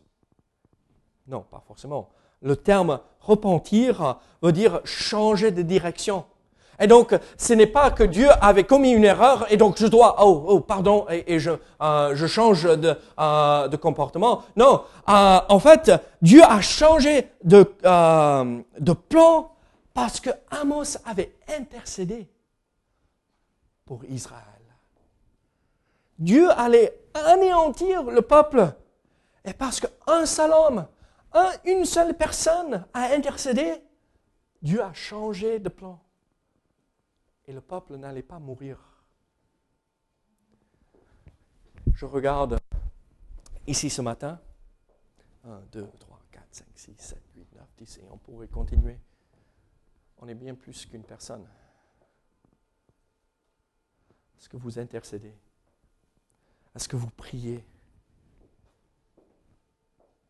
Non, 1.27 1.43
pas 1.43 1.63
forcément. 1.67 2.09
Le 2.41 2.57
terme 2.57 3.01
repentir 3.21 4.19
veut 4.41 4.53
dire 4.53 4.81
changer 4.85 5.51
de 5.51 5.61
direction. 5.61 6.25
Et 6.81 6.87
donc, 6.87 7.15
ce 7.37 7.53
n'est 7.53 7.67
pas 7.67 7.91
que 7.91 8.03
Dieu 8.03 8.29
avait 8.41 8.65
commis 8.65 8.91
une 8.91 9.05
erreur 9.05 9.47
et 9.51 9.57
donc 9.57 9.79
je 9.79 9.87
dois, 9.87 10.17
oh, 10.25 10.45
oh, 10.49 10.61
pardon, 10.61 11.07
et, 11.11 11.39
euh, 11.81 12.15
je 12.15 12.27
change 12.27 12.65
de, 12.65 12.97
euh, 13.19 13.69
comportement. 13.77 14.43
Non, 14.57 14.83
euh, 15.09 15.41
en 15.49 15.59
fait, 15.59 15.93
Dieu 16.23 16.43
a 16.43 16.61
changé 16.61 17.29
de, 17.43 17.63
plan 19.09 19.53
parce 19.93 20.21
que 20.21 20.31
Amos 20.51 20.97
avait 21.05 21.35
intercédé 21.57 22.29
pour 23.85 24.05
Israël. 24.07 24.41
Dieu 26.19 26.49
allait 26.59 26.97
anéantir 27.15 28.03
le 28.05 28.23
peuple. 28.23 28.69
Et 29.45 29.53
parce 29.53 29.79
qu'un 29.81 30.25
seul 30.27 30.53
homme, 30.53 30.87
un- 31.33 31.51
une 31.65 31.85
seule 31.85 32.15
personne 32.15 32.87
a 32.95 33.13
intercédé, 33.15 33.75
Dieu 34.63 34.81
a 34.83 34.93
changé 34.95 35.59
de 35.59 35.69
plan 35.69 35.99
et 37.47 37.53
le 37.53 37.61
peuple 37.61 37.97
n'allait 37.97 38.23
pas 38.23 38.39
mourir. 38.39 38.79
Je 41.93 42.07
regarde 42.07 42.59
ici 43.67 43.91
ce 43.91 44.03
matin. 44.03 44.41
1, 45.45 45.61
2, 45.73 45.91
3, 45.99 46.21
4, 46.31 46.47
5, 46.51 46.67
6, 46.75 46.95
7, 46.99 47.23
8, 47.37 47.53
9, 47.55 47.69
10, 47.77 47.99
et 47.99 48.09
on 48.11 48.19
pourrait 48.19 48.49
continuer. 48.49 48.99
On 50.19 50.29
est 50.29 50.35
bien 50.35 50.55
plus 50.55 50.87
qu'une 50.87 51.05
personne. 51.05 51.47
Est-ce 54.39 54.49
que 54.49 54.57
vous 54.57 54.79
intercédez? 54.79 55.35
Est-ce 56.75 56.89
que 56.89 56.97
vous 56.97 57.11
priez 57.11 57.65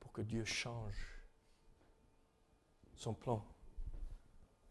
pour 0.01 0.13
que 0.13 0.23
Dieu 0.23 0.45
change 0.45 1.23
son 2.97 3.15
plan 3.15 3.45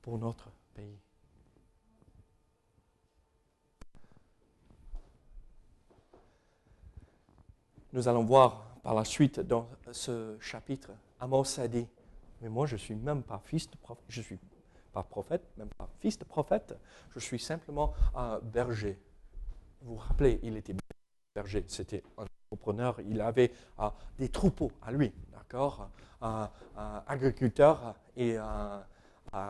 pour 0.02 0.18
notre 0.18 0.52
pays? 0.74 1.00
Nous 7.94 8.08
allons 8.08 8.24
voir 8.24 8.80
par 8.82 8.96
la 8.96 9.06
suite 9.06 9.40
dans 9.40 9.70
ce 9.92 10.36
chapitre, 10.40 10.90
Amos 11.20 11.60
a 11.60 11.68
dit, 11.68 11.88
mais 12.42 12.50
moi 12.50 12.66
je 12.66 12.76
suis 12.76 12.96
même 12.96 13.22
pas 13.22 13.40
fils 13.46 13.70
de 13.70 13.78
prophète, 13.78 14.04
je 14.10 14.22
suis 14.24 14.40
pas 14.92 15.04
prophète, 15.04 15.44
même 15.58 15.70
pas 15.78 15.88
fils 16.00 16.18
de 16.18 16.26
prophète, 16.26 16.76
je 17.14 17.20
suis 17.20 17.38
simplement 17.38 17.94
un 18.16 18.40
berger. 18.40 19.00
Vous 19.84 19.94
vous 19.94 20.00
rappelez, 20.00 20.40
il 20.42 20.58
était 20.58 20.74
berger, 21.36 21.64
c'était 21.68 22.02
un 22.18 22.26
entrepreneur, 22.50 23.00
il 23.02 23.22
avait 23.22 23.52
euh, 23.80 23.90
des 24.18 24.30
troupeaux 24.30 24.72
à 24.82 24.92
lui, 24.92 25.14
d'accord, 25.32 25.88
un, 26.20 26.50
agriculteur 27.06 27.96
et 28.18 28.38
un 28.38 28.84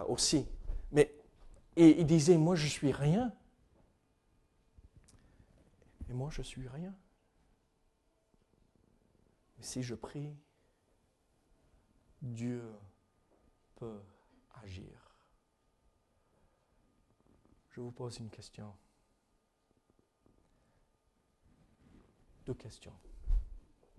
aussi. 0.10 0.46
Mais 0.92 1.14
et 1.78 2.02
il 2.02 2.06
disait, 2.06 2.38
moi 2.38 2.56
je 2.56 2.68
suis 2.68 2.92
rien. 2.92 3.32
Et 6.10 6.14
moi 6.14 6.30
je 6.30 6.42
suis 6.42 6.68
rien. 6.68 6.94
Si 9.64 9.82
je 9.82 9.96
prie, 9.96 10.38
Dieu 12.22 12.70
peut 13.76 14.04
agir. 14.62 15.10
Je 17.70 17.80
vous 17.80 17.94
pose 17.94 18.18
une 18.18 18.30
question. 18.30 18.76
Deux 22.46 22.54
questions. 22.54 22.94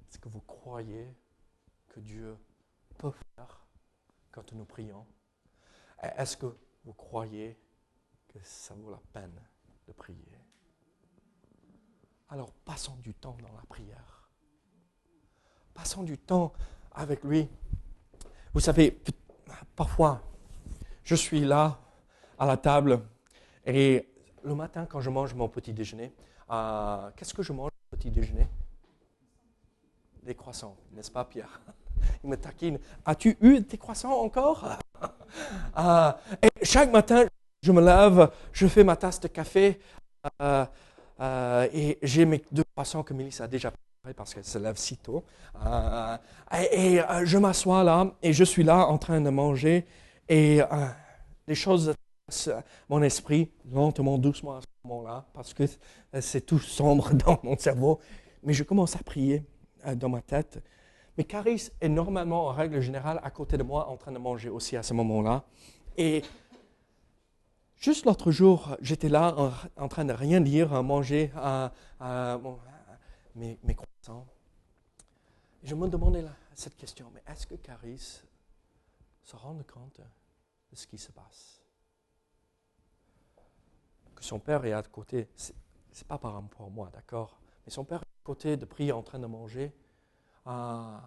Est-ce 0.06 0.18
que 0.18 0.28
vous 0.28 0.42
croyez 0.42 1.16
que 1.88 1.98
Dieu 1.98 2.36
peut 2.98 3.12
faire 3.34 3.66
quand 4.32 4.52
nous 4.52 4.66
prions? 4.66 5.06
Est-ce 6.02 6.36
que 6.36 6.54
vous 6.84 6.92
croyez 6.92 7.58
que 8.28 8.38
ça 8.42 8.74
vaut 8.74 8.90
la 8.90 9.00
peine 9.14 9.42
de 9.86 9.92
prier? 9.92 10.38
Alors 12.28 12.52
passons 12.52 12.96
du 12.96 13.14
temps 13.14 13.38
dans 13.40 13.52
la 13.52 13.62
prière. 13.62 14.13
Passons 15.74 16.02
du 16.02 16.16
temps 16.16 16.52
avec 16.94 17.24
lui. 17.24 17.48
Vous 18.52 18.60
savez, 18.60 18.96
parfois, 19.74 20.22
je 21.02 21.14
suis 21.14 21.40
là 21.40 21.78
à 22.38 22.46
la 22.46 22.56
table 22.56 23.00
et 23.66 24.08
le 24.44 24.54
matin, 24.54 24.86
quand 24.86 25.00
je 25.00 25.10
mange 25.10 25.34
mon 25.34 25.48
petit 25.48 25.72
déjeuner, 25.72 26.12
euh, 26.50 27.10
qu'est-ce 27.16 27.34
que 27.34 27.42
je 27.42 27.52
mange 27.52 27.70
au 27.92 27.96
petit 27.96 28.10
déjeuner? 28.10 28.46
Des 30.22 30.34
croissants, 30.34 30.76
n'est-ce 30.92 31.10
pas, 31.10 31.24
Pierre? 31.24 31.60
Il 32.24 32.30
me 32.30 32.36
taquine. 32.36 32.78
As-tu 33.04 33.36
eu 33.40 33.62
tes 33.62 33.78
croissants 33.78 34.12
encore? 34.20 34.64
Euh, 35.76 36.12
Et 36.40 36.64
chaque 36.64 36.90
matin, 36.92 37.26
je 37.60 37.72
me 37.72 37.82
lève, 37.84 38.30
je 38.52 38.66
fais 38.68 38.84
ma 38.84 38.94
tasse 38.94 39.18
de 39.18 39.26
café 39.28 39.80
euh, 40.40 41.68
et 41.72 41.98
j'ai 42.00 42.24
mes 42.24 42.42
deux 42.52 42.62
croissants 42.74 43.02
que 43.02 43.12
Mélissa 43.12 43.44
a 43.44 43.48
déjà 43.48 43.72
parce 44.12 44.34
qu'elle 44.34 44.44
se 44.44 44.58
lève 44.58 44.76
si 44.76 44.96
tôt. 44.98 45.24
Euh, 45.64 46.16
et, 46.72 47.00
euh, 47.00 47.24
je 47.24 47.38
m'assois 47.38 47.82
là 47.82 48.12
et 48.22 48.32
je 48.32 48.44
suis 48.44 48.64
là 48.64 48.86
en 48.86 48.98
train 48.98 49.20
de 49.20 49.30
manger 49.30 49.86
et 50.28 50.60
euh, 50.60 50.66
les 51.46 51.54
choses 51.54 51.94
mon 52.88 53.02
esprit 53.02 53.50
lentement, 53.70 54.18
doucement 54.18 54.56
à 54.56 54.60
ce 54.60 54.66
moment-là 54.88 55.26
parce 55.32 55.54
que 55.54 55.64
c'est 56.20 56.44
tout 56.44 56.58
sombre 56.58 57.12
dans 57.26 57.38
mon 57.42 57.56
cerveau. 57.56 58.00
Mais 58.42 58.52
je 58.52 58.64
commence 58.64 58.96
à 58.96 58.98
prier 58.98 59.44
dans 59.96 60.08
ma 60.08 60.20
tête. 60.20 60.62
Mais 61.16 61.24
Caris 61.24 61.70
est 61.80 61.88
normalement, 61.88 62.48
en 62.48 62.52
règle 62.52 62.80
générale, 62.80 63.20
à 63.22 63.30
côté 63.30 63.56
de 63.56 63.62
moi 63.62 63.88
en 63.88 63.96
train 63.96 64.10
de 64.10 64.18
manger 64.18 64.48
aussi 64.48 64.76
à 64.76 64.82
ce 64.82 64.94
moment-là. 64.94 65.44
Et 65.96 66.22
juste 67.76 68.04
l'autre 68.04 68.32
jour, 68.32 68.76
j'étais 68.80 69.08
là 69.08 69.34
en, 69.76 69.88
train 69.88 70.04
de 70.04 70.12
rien 70.12 70.40
dire, 70.40 70.82
manger 70.82 71.30
à, 71.36 71.72
mes, 73.34 73.58
mes 73.62 73.76
je 75.62 75.74
me 75.74 75.88
demandais 75.88 76.20
là, 76.20 76.36
cette 76.54 76.76
question, 76.76 77.10
mais 77.14 77.22
est-ce 77.26 77.46
que 77.46 77.54
Caris 77.54 78.22
se 79.22 79.36
rend 79.36 79.56
compte 79.72 80.00
de 80.70 80.76
ce 80.76 80.86
qui 80.86 80.98
se 80.98 81.10
passe? 81.10 81.62
Que 84.14 84.22
son 84.22 84.38
père 84.38 84.64
est 84.66 84.74
à 84.74 84.82
côté, 84.82 85.28
ce 85.36 85.52
n'est 85.52 86.06
pas 86.06 86.18
par 86.18 86.34
rapport 86.34 86.66
à 86.66 86.70
moi, 86.70 86.90
d'accord? 86.92 87.40
Mais 87.64 87.72
son 87.72 87.84
père 87.84 88.02
est 88.02 88.20
à 88.20 88.24
côté 88.24 88.56
de 88.58 88.66
prier 88.66 88.92
en 88.92 89.02
train 89.02 89.18
de 89.18 89.26
manger. 89.26 89.72
Ah, 90.44 91.02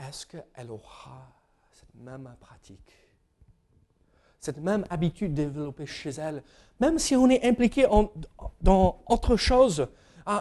est-ce 0.00 0.26
qu'elle 0.26 0.70
aura 0.70 1.26
cette 1.72 1.94
même 1.94 2.36
pratique? 2.38 2.92
Cette 4.38 4.58
même 4.58 4.84
habitude 4.90 5.32
développée 5.32 5.86
chez 5.86 6.10
elle, 6.10 6.42
même 6.78 6.98
si 6.98 7.16
on 7.16 7.30
est 7.30 7.42
impliqué 7.42 7.86
dans 8.60 9.02
autre 9.06 9.36
chose, 9.36 9.88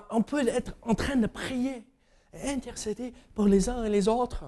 on 0.10 0.22
peut 0.22 0.48
être 0.48 0.76
en 0.82 0.96
train 0.96 1.16
de 1.16 1.28
prier, 1.28 1.84
intercéder 2.44 3.14
pour 3.34 3.46
les 3.48 3.70
uns 3.70 3.84
et 3.84 3.90
les 3.90 4.08
autres. 4.08 4.46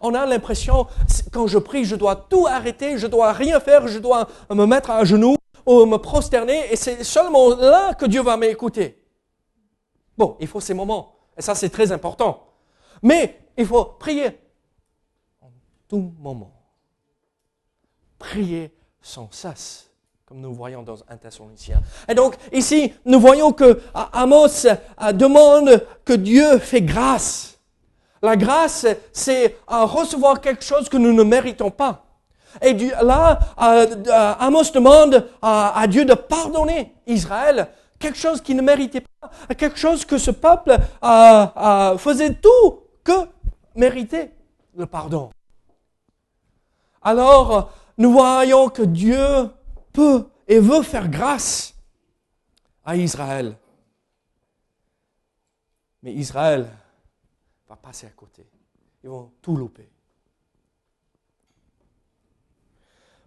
On 0.00 0.14
a 0.14 0.26
l'impression, 0.26 0.86
quand 1.32 1.46
je 1.46 1.58
prie, 1.58 1.84
je 1.84 1.96
dois 1.96 2.16
tout 2.16 2.46
arrêter, 2.46 2.98
je 2.98 3.06
dois 3.06 3.32
rien 3.32 3.58
faire, 3.60 3.88
je 3.88 3.98
dois 3.98 4.28
me 4.50 4.66
mettre 4.66 4.90
à 4.90 5.04
genoux 5.04 5.36
ou 5.66 5.86
me 5.86 5.96
prosterner, 5.96 6.72
et 6.72 6.76
c'est 6.76 7.04
seulement 7.04 7.54
là 7.56 7.94
que 7.94 8.06
Dieu 8.06 8.22
va 8.22 8.36
m'écouter. 8.36 9.02
Bon, 10.16 10.36
il 10.40 10.46
faut 10.46 10.60
ces 10.60 10.74
moments, 10.74 11.14
et 11.36 11.42
ça 11.42 11.54
c'est 11.54 11.70
très 11.70 11.92
important. 11.92 12.48
Mais 13.02 13.38
il 13.56 13.66
faut 13.66 13.84
prier 13.84 14.38
en 15.40 15.50
tout 15.88 16.12
moment. 16.18 16.52
Prier 18.18 18.74
sans 19.00 19.30
cesse 19.30 19.87
comme 20.28 20.40
nous 20.40 20.52
voyons 20.52 20.82
dans 20.82 20.98
un 21.08 21.16
Thessalonicien. 21.16 21.80
Et 22.06 22.14
donc, 22.14 22.34
ici, 22.52 22.92
nous 23.06 23.18
voyons 23.18 23.50
que 23.50 23.80
Amos 24.12 24.66
euh, 24.66 25.12
demande 25.12 25.86
que 26.04 26.12
Dieu 26.12 26.58
fait 26.58 26.82
grâce. 26.82 27.58
La 28.20 28.36
grâce, 28.36 28.86
c'est 29.10 29.56
recevoir 29.66 30.42
quelque 30.42 30.62
chose 30.62 30.90
que 30.90 30.98
nous 30.98 31.14
ne 31.14 31.22
méritons 31.22 31.70
pas. 31.70 32.04
Et 32.60 32.74
là, 32.74 33.38
euh, 33.58 33.86
euh, 34.06 34.34
Amos 34.38 34.70
demande 34.74 35.26
à 35.40 35.86
Dieu 35.88 36.04
de 36.04 36.12
pardonner 36.12 36.92
Israël 37.06 37.68
quelque 37.98 38.18
chose 38.18 38.42
qui 38.42 38.54
ne 38.54 38.60
méritait 38.60 39.04
pas, 39.20 39.54
quelque 39.54 39.78
chose 39.78 40.04
que 40.04 40.18
ce 40.18 40.30
peuple 40.30 40.76
faisait 41.98 42.34
tout 42.34 42.80
que 43.02 43.28
méritait 43.74 44.32
le 44.76 44.84
pardon. 44.84 45.30
Alors, 47.00 47.70
nous 47.96 48.12
voyons 48.12 48.68
que 48.68 48.82
Dieu 48.82 49.50
peut 49.92 50.26
et 50.46 50.58
veut 50.58 50.82
faire 50.82 51.08
grâce 51.08 51.74
à 52.84 52.96
Israël. 52.96 53.56
Mais 56.02 56.12
Israël 56.12 56.68
va 57.68 57.76
passer 57.76 58.06
à 58.06 58.10
côté. 58.10 58.46
Ils 59.02 59.10
vont 59.10 59.30
tout 59.42 59.56
louper. 59.56 59.88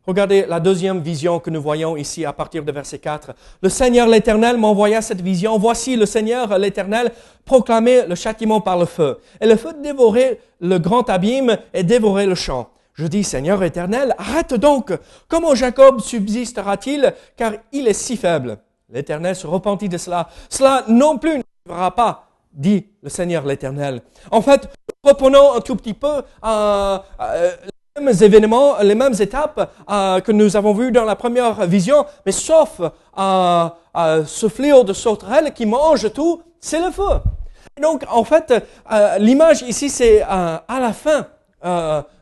Regardez 0.08 0.48
la 0.48 0.60
deuxième 0.60 1.00
vision 1.00 1.40
que 1.40 1.52
nous 1.52 1.62
voyons 1.62 1.96
ici 1.96 2.26
à 2.26 2.34
partir 2.34 2.66
de 2.66 2.72
verset 2.72 2.98
4. 2.98 3.34
Le 3.62 3.70
Seigneur 3.70 4.08
l'Éternel 4.08 4.58
m'envoya 4.58 5.00
cette 5.02 5.22
vision. 5.22 5.60
Voici 5.60 5.96
le 5.96 6.08
Seigneur 6.08 6.58
l'Éternel 6.58 7.12
proclamait 7.46 8.08
le 8.08 8.16
châtiment 8.16 8.62
par 8.62 8.80
le 8.80 8.86
feu. 8.86 9.20
Et 9.40 9.46
le 9.46 9.56
feu 9.56 9.74
dévorait 9.82 10.40
le 10.60 10.80
grand 10.80 11.08
abîme 11.08 11.56
et 11.72 11.84
dévorait 11.84 12.26
le 12.26 12.34
champ. 12.34 12.72
Je 12.94 13.08
dis, 13.08 13.24
Seigneur 13.24 13.64
éternel, 13.64 14.16
arrête 14.18 14.54
donc. 14.54 14.92
Comment 15.28 15.56
Jacob 15.56 16.02
subsistera-t-il, 16.02 17.14
car 17.38 17.54
il 17.72 17.88
est 17.88 17.94
si 17.94 18.18
faible? 18.18 18.58
L'Éternel 18.92 19.36
se 19.36 19.48
repentit 19.48 19.90
de 19.90 19.98
cela. 19.98 20.28
Cela 20.50 20.84
non 20.88 21.18
plus 21.18 21.42
n'arrivera 21.66 21.96
pas, 21.96 22.28
dit 22.52 22.86
le 23.02 23.10
Seigneur 23.10 23.46
l'Éternel. 23.46 24.02
En 24.30 24.42
fait, 24.42 24.68
reprenons 25.04 25.54
un 25.56 25.62
tout 25.62 25.76
petit 25.76 25.94
peu 25.94 26.22
euh, 26.44 26.98
euh, 27.22 27.52
les 27.96 28.04
mêmes 28.04 28.22
événements, 28.22 28.80
les 28.82 28.96
mêmes 28.96 29.16
étapes 29.20 29.72
euh, 29.90 30.20
que 30.20 30.34
nous 30.34 30.58
avons 30.58 30.74
vues 30.74 30.92
dans 30.92 31.06
la 31.06 31.16
première 31.16 31.66
vision, 31.66 32.06
mais 32.26 32.34
sauf 32.34 32.82
ce 33.16 34.50
fléau 34.50 34.84
de 34.84 34.94
sauterelles 34.94 35.54
qui 35.54 35.66
mange 35.66 36.12
tout, 36.12 36.42
c'est 36.60 36.80
le 36.80 36.92
feu. 36.92 37.22
Donc, 37.82 38.04
en 38.10 38.26
fait, 38.26 38.54
l'image 39.20 39.62
ici, 39.62 39.90
c'est 39.90 40.22
à 40.22 40.62
la 40.68 40.92
fin 40.92 41.28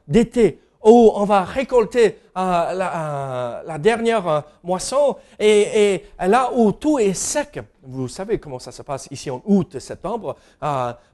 d'été 0.08 0.60
où 0.84 1.12
on 1.14 1.26
va 1.26 1.44
récolter 1.44 2.18
euh, 2.38 2.74
la, 2.74 3.60
euh, 3.60 3.64
la, 3.66 3.78
dernière 3.78 4.28
euh, 4.28 4.42
moisson 4.64 5.18
et, 5.38 5.94
et, 5.94 6.28
là 6.28 6.52
où 6.54 6.72
tout 6.72 7.00
est 7.00 7.14
sec. 7.14 7.60
Vous 7.84 8.08
savez 8.08 8.40
comment 8.40 8.60
ça 8.60 8.72
se 8.72 8.82
passe 8.82 9.08
ici 9.12 9.30
en 9.30 9.42
août, 9.46 9.80
septembre. 9.80 10.36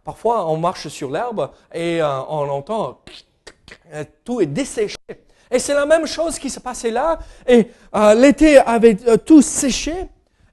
parfois, 0.04 0.48
on 0.48 0.58
marche 0.58 0.88
sur 0.88 1.10
l'herbe 1.10 1.50
et 1.74 2.02
on 2.04 2.50
entend 2.50 3.00
tout 4.24 4.42
est 4.42 4.46
desséché. 4.46 4.98
Et 5.50 5.60
c'est 5.60 5.74
la 5.74 5.86
même 5.86 6.06
chose 6.06 6.38
qui 6.38 6.50
se 6.50 6.60
passait 6.60 6.92
là. 6.92 7.20
Et 7.48 7.68
l'été 8.16 8.58
avait 8.58 8.96
tout 9.18 9.42
séché 9.42 9.94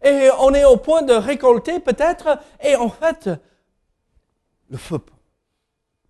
et 0.02 0.28
on 0.38 0.54
est 0.54 0.64
au 0.64 0.76
point 0.76 1.02
de 1.02 1.14
récolter 1.14 1.80
peut-être. 1.80 2.38
Et 2.62 2.76
en 2.76 2.88
fait, 2.88 3.28
le 4.70 4.78
feu 4.78 5.00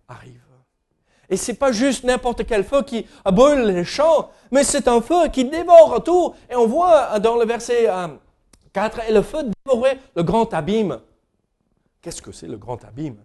arrive. 0.07 0.42
Et 1.33 1.35
c'est 1.35 1.55
pas 1.55 1.71
juste 1.71 2.03
n'importe 2.03 2.45
quel 2.45 2.63
feu 2.63 2.83
qui 2.83 3.07
brûle 3.25 3.61
les 3.65 3.83
champs, 3.83 4.29
mais 4.51 4.63
c'est 4.63 4.87
un 4.87 5.01
feu 5.01 5.29
qui 5.29 5.45
dévore 5.45 6.03
tout. 6.03 6.31
Et 6.47 6.55
on 6.55 6.67
voit 6.67 7.17
dans 7.17 7.37
le 7.37 7.45
verset 7.47 7.89
4, 8.71 8.99
euh, 8.99 9.01
et 9.09 9.11
le 9.11 9.23
feu 9.23 9.39
dévorait 9.65 9.97
le 10.15 10.21
grand 10.21 10.53
abîme. 10.53 10.99
Qu'est-ce 12.03 12.21
que 12.21 12.31
c'est 12.31 12.45
le 12.45 12.57
grand 12.57 12.85
abîme? 12.85 13.15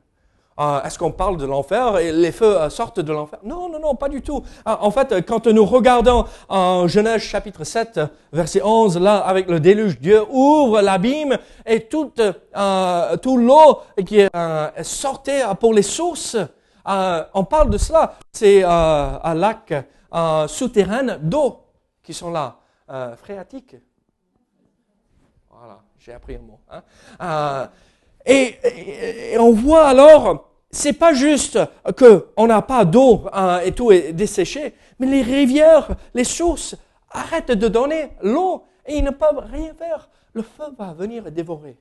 Euh, 0.58 0.80
Est-ce 0.84 0.98
qu'on 0.98 1.12
parle 1.12 1.36
de 1.36 1.44
l'enfer 1.44 1.98
et 1.98 2.12
les 2.12 2.32
feux 2.32 2.58
euh, 2.58 2.70
sortent 2.70 3.00
de 3.00 3.12
l'enfer? 3.12 3.40
Non, 3.44 3.68
non, 3.68 3.78
non, 3.78 3.94
pas 3.94 4.08
du 4.08 4.22
tout. 4.22 4.42
en 4.64 4.90
fait, 4.90 5.26
quand 5.26 5.46
nous 5.46 5.66
regardons 5.66 6.24
en 6.48 6.88
Genèse 6.88 7.20
chapitre 7.20 7.64
7, 7.64 8.00
verset 8.32 8.62
11, 8.64 8.98
là, 9.00 9.18
avec 9.18 9.50
le 9.50 9.60
déluge, 9.60 10.00
Dieu 10.00 10.22
ouvre 10.30 10.80
l'abîme 10.80 11.36
et 11.66 11.80
toute, 11.80 12.22
tout 13.20 13.36
l'eau 13.36 13.80
qui 14.06 14.22
sortait 14.82 15.42
pour 15.60 15.74
les 15.74 15.82
sources 15.82 16.38
euh, 16.88 17.24
on 17.34 17.44
parle 17.44 17.70
de 17.70 17.78
cela. 17.78 18.14
C'est 18.32 18.64
euh, 18.64 18.68
un 18.68 19.34
lac 19.34 19.72
euh, 20.14 20.48
souterrain 20.48 21.18
d'eau 21.18 21.60
qui 22.02 22.14
sont 22.14 22.30
là, 22.30 22.56
phréatiques. 23.16 23.76
Voilà, 25.50 25.80
j'ai 25.98 26.12
appris 26.12 26.36
un 26.36 26.40
mot. 26.40 26.60
Hein. 26.70 27.68
Et, 28.24 29.36
on 29.38 29.52
voit 29.52 29.88
alors, 29.88 30.50
c'est 30.70 30.94
pas 30.94 31.12
juste 31.12 31.58
que 31.96 32.28
on 32.36 32.46
n'a 32.46 32.62
pas 32.62 32.84
d'eau 32.84 33.26
et 33.62 33.72
tout 33.72 33.92
est 33.92 34.12
desséché, 34.12 34.74
mais 34.98 35.06
les 35.06 35.22
rivières, 35.22 35.88
les 36.14 36.24
sources 36.24 36.76
arrêtent 37.10 37.52
de 37.52 37.68
donner 37.68 38.16
l'eau 38.22 38.64
et 38.86 38.96
ils 38.96 39.04
ne 39.04 39.10
peuvent 39.10 39.44
rien 39.50 39.74
faire. 39.74 40.08
Le 40.32 40.42
feu 40.42 40.64
va 40.78 40.94
venir 40.94 41.30
dévorer. 41.30 41.76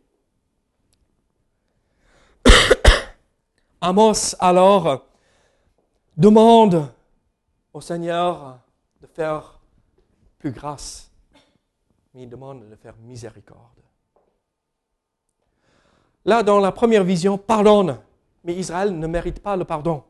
Amos 3.79 4.35
alors 4.39 5.05
demande 6.15 6.91
au 7.73 7.79
Seigneur 7.79 8.59
de 9.01 9.07
faire 9.07 9.59
plus 10.39 10.51
grâce, 10.51 11.11
mais 12.13 12.23
il 12.23 12.29
demande 12.29 12.67
de 12.67 12.75
faire 12.75 12.95
miséricorde. 12.97 13.59
Là, 16.25 16.41
dans 16.41 16.59
la 16.59 16.71
première 16.71 17.03
vision, 17.03 17.37
pardonne, 17.37 17.99
mais 18.43 18.55
Israël 18.55 18.97
ne 18.97 19.07
mérite 19.07 19.41
pas 19.41 19.55
le 19.55 19.63
pardon. 19.63 20.03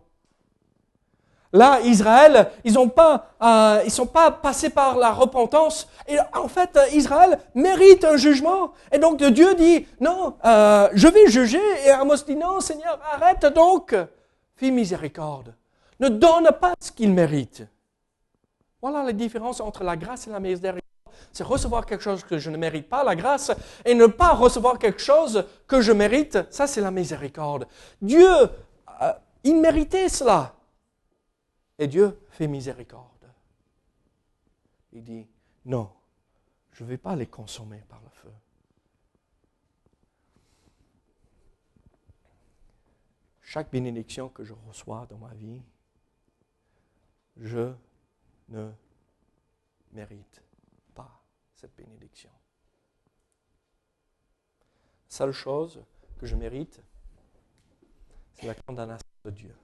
Là, 1.54 1.80
Israël, 1.82 2.52
ils 2.64 2.74
ne 2.74 2.80
euh, 2.80 3.90
sont 3.90 4.06
pas 4.06 4.32
passés 4.32 4.70
par 4.70 4.98
la 4.98 5.12
repentance. 5.12 5.88
Et 6.08 6.18
en 6.34 6.48
fait, 6.48 6.78
Israël 6.94 7.40
mérite 7.56 8.04
un 8.04 8.18
jugement. 8.18 8.74
Et 8.92 9.00
donc 9.00 9.24
Dieu 9.24 9.56
dit, 9.56 9.88
non, 10.00 10.36
euh, 10.46 10.90
je 10.94 11.08
vais 11.08 11.28
juger. 11.28 11.62
Et 11.86 11.92
Amos 11.92 12.18
dit, 12.26 12.36
non, 12.36 12.60
Seigneur, 12.60 13.00
arrête 13.14 13.46
donc. 13.46 13.96
Fais 14.56 14.72
miséricorde. 14.72 15.54
Ne 16.00 16.10
donne 16.10 16.50
pas 16.60 16.74
ce 16.80 16.92
qu'il 16.92 17.14
mérite. 17.14 17.64
Voilà 18.82 19.04
la 19.04 19.14
différence 19.14 19.60
entre 19.62 19.84
la 19.84 19.96
grâce 19.96 20.28
et 20.28 20.32
la 20.32 20.40
miséricorde. 20.40 20.82
c'est 21.32 21.44
recevoir 21.44 21.86
quelque 21.86 22.04
chose 22.04 22.24
que 22.24 22.38
je 22.38 22.50
ne 22.50 22.58
mérite 22.58 22.90
pas, 22.90 23.04
la 23.04 23.16
grâce, 23.16 23.52
et 23.86 23.96
ne 23.96 24.06
pas 24.06 24.34
recevoir 24.34 24.78
quelque 24.78 25.02
chose 25.02 25.46
que 25.68 25.82
je 25.82 25.92
mérite, 25.92 26.38
ça 26.52 26.68
c'est 26.68 26.82
la 26.82 26.92
miséricorde. 26.92 27.68
Dieu, 28.02 28.30
euh, 29.02 29.14
il 29.44 29.60
méritait 29.60 30.10
cela. 30.10 30.54
Et 31.80 31.88
Dieu 31.88 32.20
fait 32.30 32.48
miséricorde. 32.48 33.32
Il 34.94 35.04
dit, 35.04 35.28
non, 35.66 35.92
je 36.72 36.84
ne 36.84 36.90
vais 36.90 36.98
pas 36.98 37.16
les 37.16 37.28
consommer 37.28 37.84
par 37.88 38.02
le 38.02 38.10
feu. 38.10 38.32
Chaque 43.42 43.72
bénédiction 43.72 44.30
que 44.30 44.44
je 44.44 44.54
reçois 44.68 45.06
dans 45.06 45.18
ma 45.18 45.34
vie, 45.34 45.62
je 47.38 47.74
ne 48.50 48.72
mérite 49.92 50.42
pas 50.96 51.22
cette 51.56 51.76
bénédiction. 51.76 52.32
Seule 55.08 55.32
chose 55.32 55.84
que 56.20 56.26
je 56.26 56.36
mérite, 56.36 56.82
c'est 58.34 58.48
la 58.48 58.56
condamnation 58.56 59.08
de 59.24 59.32
Dieu. 59.32 59.56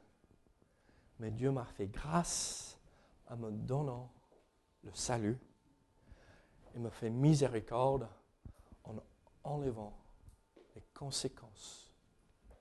Mais 1.20 1.32
Dieu 1.32 1.52
m'a 1.52 1.66
fait 1.66 1.88
grâce 1.88 2.78
en 3.30 3.38
me 3.38 3.52
donnant 3.52 4.12
le 4.84 4.94
salut 4.94 5.38
et 6.76 6.80
me 6.80 6.90
fait 6.90 7.10
miséricorde 7.10 8.08
en 8.84 8.96
enlevant 9.44 9.98
les 10.76 10.84
conséquences 10.94 11.92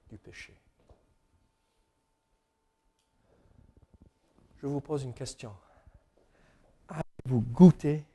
du 0.09 0.19
péché. 0.19 0.59
Je 4.59 4.67
vous 4.67 4.81
pose 4.81 5.03
une 5.03 5.15
question. 5.15 5.53
Avez-vous 6.89 7.41
goûté 7.41 8.07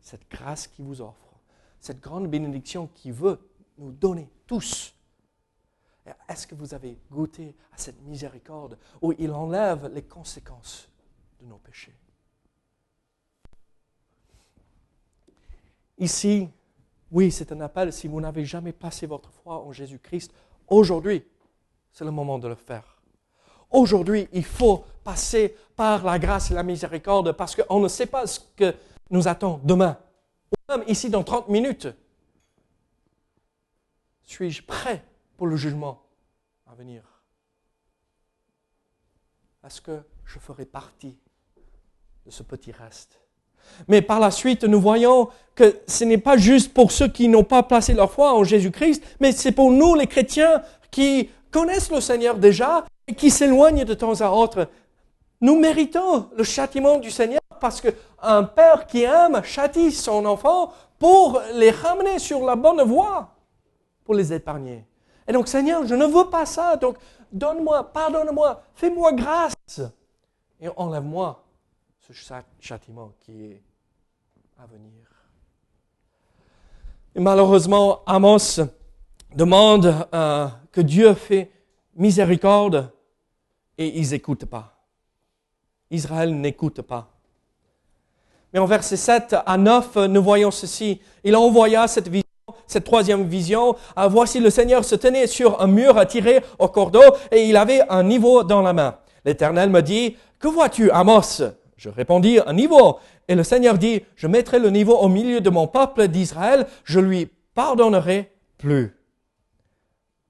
cette 0.00 0.30
grâce 0.30 0.66
qui 0.66 0.80
vous 0.80 1.02
offre, 1.02 1.38
cette 1.80 2.00
grande 2.00 2.30
bénédiction 2.30 2.86
qui 2.86 3.10
veut 3.10 3.38
nous 3.76 3.92
donner 3.92 4.30
tous 4.46 4.94
Est-ce 6.28 6.46
que 6.46 6.54
vous 6.54 6.74
avez 6.74 6.98
goûté 7.10 7.54
à 7.72 7.78
cette 7.78 8.00
miséricorde 8.02 8.78
où 9.00 9.12
il 9.18 9.32
enlève 9.32 9.90
les 9.92 10.02
conséquences 10.02 10.88
de 11.40 11.46
nos 11.46 11.58
péchés? 11.58 11.94
Ici, 15.98 16.48
oui, 17.10 17.30
c'est 17.30 17.50
un 17.52 17.60
appel. 17.60 17.92
Si 17.92 18.06
vous 18.06 18.20
n'avez 18.20 18.44
jamais 18.44 18.72
passé 18.72 19.06
votre 19.06 19.30
foi 19.30 19.60
en 19.60 19.72
Jésus-Christ, 19.72 20.32
aujourd'hui, 20.68 21.24
c'est 21.92 22.04
le 22.04 22.10
moment 22.10 22.38
de 22.38 22.48
le 22.48 22.54
faire. 22.54 23.00
Aujourd'hui, 23.70 24.28
il 24.32 24.44
faut 24.44 24.84
passer 25.02 25.56
par 25.76 26.04
la 26.04 26.18
grâce 26.18 26.50
et 26.50 26.54
la 26.54 26.62
miséricorde 26.62 27.32
parce 27.32 27.56
qu'on 27.56 27.80
ne 27.80 27.88
sait 27.88 28.06
pas 28.06 28.26
ce 28.26 28.40
que 28.56 28.74
nous 29.10 29.26
attend 29.26 29.60
demain. 29.64 29.98
Ou 30.52 30.72
même 30.72 30.84
ici 30.88 31.10
dans 31.10 31.24
30 31.24 31.48
minutes. 31.48 31.88
Suis-je 34.22 34.62
prêt 34.62 35.02
pour 35.38 35.46
le 35.46 35.56
jugement 35.56 36.02
à 36.70 36.74
venir 36.74 37.02
Est-ce 39.64 39.80
que 39.80 40.02
je 40.26 40.38
ferai 40.38 40.66
partie 40.66 41.16
de 42.26 42.30
ce 42.30 42.42
petit 42.42 42.72
reste? 42.72 43.20
Mais 43.86 44.02
par 44.02 44.18
la 44.18 44.30
suite, 44.30 44.64
nous 44.64 44.80
voyons 44.80 45.28
que 45.54 45.80
ce 45.86 46.04
n'est 46.04 46.18
pas 46.18 46.36
juste 46.36 46.74
pour 46.74 46.90
ceux 46.90 47.08
qui 47.08 47.28
n'ont 47.28 47.44
pas 47.44 47.62
placé 47.62 47.94
leur 47.94 48.10
foi 48.10 48.34
en 48.34 48.44
Jésus-Christ, 48.44 49.02
mais 49.20 49.32
c'est 49.32 49.52
pour 49.52 49.70
nous, 49.70 49.94
les 49.94 50.06
chrétiens, 50.06 50.62
qui 50.90 51.30
connaissent 51.50 51.90
le 51.90 52.00
Seigneur 52.00 52.36
déjà 52.36 52.84
et 53.06 53.14
qui 53.14 53.30
s'éloignent 53.30 53.84
de 53.84 53.94
temps 53.94 54.20
à 54.20 54.30
autre. 54.30 54.68
Nous 55.40 55.58
méritons 55.58 56.30
le 56.36 56.44
châtiment 56.44 56.98
du 56.98 57.10
Seigneur 57.10 57.40
parce 57.60 57.80
qu'un 57.80 58.42
père 58.42 58.86
qui 58.86 59.04
aime 59.04 59.42
châtie 59.44 59.92
son 59.92 60.24
enfant 60.24 60.72
pour 60.98 61.40
les 61.54 61.70
ramener 61.70 62.18
sur 62.18 62.44
la 62.44 62.56
bonne 62.56 62.82
voie, 62.82 63.36
pour 64.04 64.14
les 64.14 64.32
épargner. 64.32 64.87
Et 65.28 65.32
donc, 65.32 65.46
Seigneur, 65.46 65.86
je 65.86 65.94
ne 65.94 66.06
veux 66.06 66.30
pas 66.30 66.46
ça. 66.46 66.76
Donc, 66.76 66.96
donne-moi, 67.30 67.92
pardonne-moi, 67.92 68.62
fais-moi 68.74 69.12
grâce 69.12 69.80
et 70.60 70.68
enlève-moi 70.76 71.44
ce 72.00 72.12
châtiment 72.58 73.12
qui 73.20 73.44
est 73.44 73.62
à 74.58 74.66
venir. 74.66 75.04
Et 77.14 77.20
malheureusement, 77.20 78.02
Amos 78.06 78.60
demande 79.34 80.06
euh, 80.14 80.48
que 80.72 80.80
Dieu 80.80 81.12
fait 81.14 81.50
miséricorde 81.94 82.90
et 83.76 83.98
ils 83.98 84.10
n'écoutent 84.10 84.46
pas. 84.46 84.78
Israël 85.90 86.38
n'écoute 86.38 86.82
pas. 86.82 87.10
Mais 88.52 88.58
en 88.58 88.66
versets 88.66 88.96
7 88.96 89.36
à 89.44 89.58
9, 89.58 89.96
nous 90.08 90.22
voyons 90.22 90.50
ceci. 90.50 91.00
Il 91.22 91.36
envoya 91.36 91.86
cette 91.86 92.08
vision, 92.08 92.27
cette 92.68 92.84
troisième 92.84 93.24
vision. 93.24 93.74
Ah, 93.96 94.06
voici 94.06 94.38
le 94.38 94.50
Seigneur 94.50 94.84
se 94.84 94.94
tenait 94.94 95.26
sur 95.26 95.60
un 95.60 95.66
mur 95.66 96.06
tiré 96.06 96.44
au 96.60 96.68
cordeau 96.68 97.02
et 97.32 97.46
il 97.46 97.56
avait 97.56 97.80
un 97.88 98.04
niveau 98.04 98.44
dans 98.44 98.62
la 98.62 98.72
main. 98.72 98.98
L'Éternel 99.24 99.70
me 99.70 99.82
dit, 99.82 100.16
que 100.38 100.46
vois-tu, 100.46 100.92
Amos? 100.92 101.42
Je 101.76 101.88
répondis, 101.88 102.38
un 102.46 102.52
niveau. 102.52 102.98
Et 103.26 103.34
le 103.34 103.42
Seigneur 103.42 103.78
dit, 103.78 104.02
je 104.14 104.26
mettrai 104.26 104.58
le 104.58 104.70
niveau 104.70 104.96
au 104.96 105.08
milieu 105.08 105.40
de 105.40 105.50
mon 105.50 105.66
peuple 105.66 106.08
d'Israël, 106.08 106.66
je 106.84 107.00
lui 107.00 107.28
pardonnerai 107.54 108.32
plus. 108.56 108.94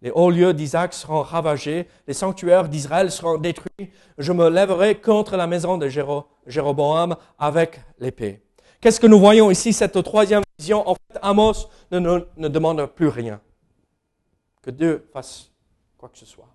Les 0.00 0.10
hauts 0.10 0.30
lieux 0.30 0.54
d'Isaac 0.54 0.94
seront 0.94 1.22
ravagés, 1.22 1.88
les 2.06 2.14
sanctuaires 2.14 2.68
d'Israël 2.68 3.10
seront 3.10 3.36
détruits. 3.36 3.90
Je 4.16 4.32
me 4.32 4.48
lèverai 4.48 4.94
contre 4.94 5.36
la 5.36 5.48
maison 5.48 5.76
de 5.76 5.88
Jéroboam 6.46 7.16
avec 7.38 7.80
l'épée. 7.98 8.42
Qu'est-ce 8.80 9.00
que 9.00 9.08
nous 9.08 9.18
voyons 9.18 9.50
ici, 9.50 9.72
cette 9.72 10.00
troisième 10.04 10.42
vision? 10.56 10.88
En 10.88 10.94
fait, 10.94 11.18
Amos 11.20 11.68
ne, 11.90 12.48
demande 12.48 12.84
plus 12.86 13.08
rien. 13.08 13.40
Que 14.62 14.70
Dieu 14.70 15.08
fasse 15.12 15.50
quoi 15.96 16.08
que 16.08 16.18
ce 16.18 16.26
soit. 16.26 16.48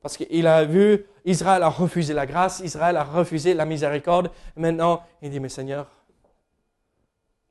Parce 0.00 0.16
qu'il 0.16 0.46
a 0.46 0.64
vu, 0.64 1.06
Israël 1.24 1.62
a 1.62 1.68
refusé 1.68 2.12
la 2.12 2.26
grâce, 2.26 2.60
Israël 2.60 2.96
a 2.96 3.04
refusé 3.04 3.54
la 3.54 3.64
miséricorde. 3.64 4.30
Maintenant, 4.56 5.04
il 5.22 5.30
dit, 5.30 5.38
mais 5.38 5.48
Seigneur, 5.48 5.88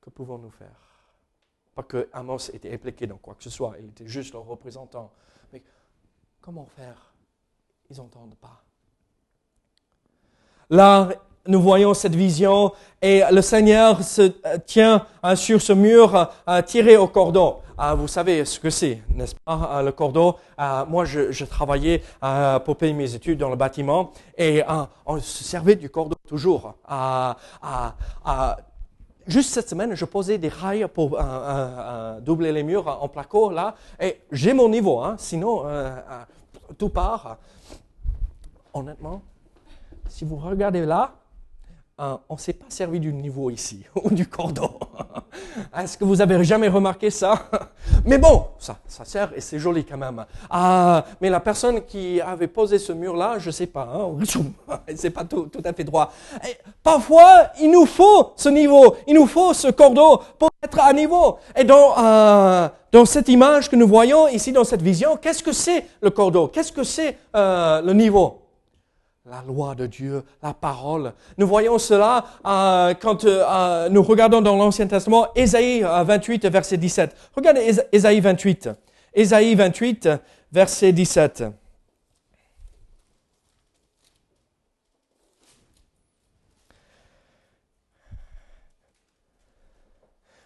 que 0.02 0.10
pouvons-nous 0.10 0.52
faire? 0.52 0.82
Pas 1.74 1.84
que 1.84 2.10
Amos 2.12 2.50
était 2.54 2.74
impliqué 2.74 3.08
dans 3.08 3.18
quoi 3.18 3.36
que 3.36 3.44
ce 3.44 3.50
soit, 3.50 3.76
il 3.80 3.86
était 3.86 4.08
juste 4.08 4.34
le 4.34 4.40
représentant. 4.40 5.14
Mais 5.54 5.64
comment 6.42 6.66
faire? 6.66 7.14
Ils 7.90 7.98
n'entendent 7.98 8.36
pas. 8.36 8.62
Là, 10.70 11.10
nous 11.48 11.62
voyons 11.62 11.94
cette 11.94 12.16
vision 12.16 12.72
et 13.02 13.24
le 13.32 13.42
Seigneur 13.42 14.04
se 14.04 14.22
euh, 14.22 14.58
tient 14.66 15.06
euh, 15.26 15.36
sur 15.36 15.62
ce 15.62 15.74
mur 15.74 16.30
euh, 16.48 16.62
tiré 16.62 16.98
au 16.98 17.08
cordon. 17.08 17.58
vous 17.98 18.08
savez 18.08 18.46
ce 18.46 18.60
que 18.60 18.70
c'est, 18.70 19.02
n'est-ce 19.16 19.34
pas, 19.44 19.82
le 19.82 19.92
cordon? 19.92 20.36
Moi, 20.88 21.06
je, 21.06 21.46
travaillais 21.46 22.04
pour 22.64 22.76
payer 22.78 22.94
mes 22.94 23.16
études 23.16 23.40
dans 23.40 23.50
le 23.50 23.56
bâtiment 23.56 24.12
et 24.38 24.62
on 25.08 25.20
se 25.20 25.44
servait 25.44 25.76
du 25.76 25.90
cordon 25.90 26.16
toujours 26.28 26.76
à, 26.88 27.38
Juste 29.28 29.52
cette 29.52 29.70
semaine, 29.70 29.94
je 29.96 30.06
posais 30.06 30.38
des 30.38 30.50
rails 30.50 30.88
pour 30.94 31.14
euh, 31.14 31.22
euh, 31.22 31.26
euh, 31.26 32.20
doubler 32.22 32.52
les 32.52 32.64
murs 32.64 32.88
en 32.88 33.08
placo, 33.08 33.52
là, 33.52 33.76
et 34.00 34.20
j'ai 34.32 34.54
mon 34.54 34.68
niveau, 34.68 35.00
hein, 35.00 35.16
sinon 35.18 35.64
tout 36.78 36.90
part. 36.90 37.38
Honnêtement, 38.74 39.22
si 40.08 40.26
vous 40.26 40.38
regardez 40.38 40.86
là, 40.86 41.14
on 42.02 42.34
ne 42.34 42.40
s'est 42.40 42.54
pas 42.54 42.66
servi 42.70 43.00
du 43.00 43.14
niveau 43.14 43.50
ici, 43.50 43.86
ou 44.04 44.10
du 44.10 44.28
cordon. 44.28 44.72
Est-ce 45.78 45.98
que 45.98 46.04
vous 46.04 46.20
avez 46.22 46.44
jamais 46.44 46.68
remarqué 46.68 47.10
ça? 47.10 47.48
Mais 48.06 48.18
bon, 48.18 48.48
ça, 48.58 48.78
ça 48.88 49.06
sert 49.06 49.32
et 49.36 49.42
c'est 49.42 49.60
joli 49.60 49.86
quand 49.86 49.98
même. 49.98 50.26
Ah, 50.50 51.06
mais 51.20 51.30
la 51.30 51.40
personne 51.40 51.82
qui 51.86 52.20
avait 52.20 52.48
posé 52.48 52.80
ce 52.80 52.92
mur-là, 52.94 53.38
je 53.38 53.48
ne 53.48 53.52
sais 53.52 53.68
pas, 53.68 53.88
hein, 53.94 54.10
c'est 54.96 55.12
pas 55.12 55.24
tout, 55.24 55.50
à 55.64 55.74
fait 55.74 55.84
droit. 55.84 56.12
Parfois, 56.82 57.52
il 57.60 57.70
nous 57.70 57.86
faut 57.86 58.34
ce 58.36 58.50
niveau, 58.50 58.96
il 59.08 59.16
nous 59.16 59.28
faut 59.28 59.54
ce 59.54 59.68
cordon 59.70 60.20
pour 60.40 60.50
être 60.64 60.80
à 60.80 60.92
niveau. 60.94 61.38
Et 61.56 61.64
dans, 61.64 61.98
euh, 61.98 62.68
dans 62.92 63.06
cette 63.06 63.30
image 63.30 63.70
que 63.70 63.76
nous 63.76 63.88
voyons 63.88 64.28
ici, 64.28 64.52
dans 64.52 64.64
cette 64.64 64.82
vision, 64.82 65.18
qu'est-ce 65.18 65.44
que 65.44 65.52
c'est 65.52 65.86
le 66.02 66.10
cordon? 66.10 66.48
Qu'est-ce 66.48 66.72
que 66.72 66.84
c'est 66.84 67.18
euh, 67.36 67.82
le 67.82 67.94
niveau? 67.94 68.41
La 69.32 69.42
loi 69.48 69.76
de 69.76 69.88
Dieu, 69.88 70.24
la 70.44 70.54
parole. 70.54 71.14
Nous 71.38 71.48
voyons 71.48 71.80
cela 71.80 72.26
euh, 72.46 72.94
quand 72.94 73.24
euh, 73.24 73.44
euh, 73.48 73.90
nous 73.90 74.04
regardons 74.04 74.42
dans 74.42 74.58
l'Ancien 74.58 74.88
Testament, 74.88 75.34
Ésaïe 75.36 75.82
28, 75.82 76.48
verset 76.48 76.76
17. 76.76 77.16
Regardez 77.34 77.80
Ésaïe 77.94 78.20
28. 78.20 78.70
Ésaïe 79.14 79.56
28, 79.56 80.10
verset 80.52 80.92
17. 80.92 81.46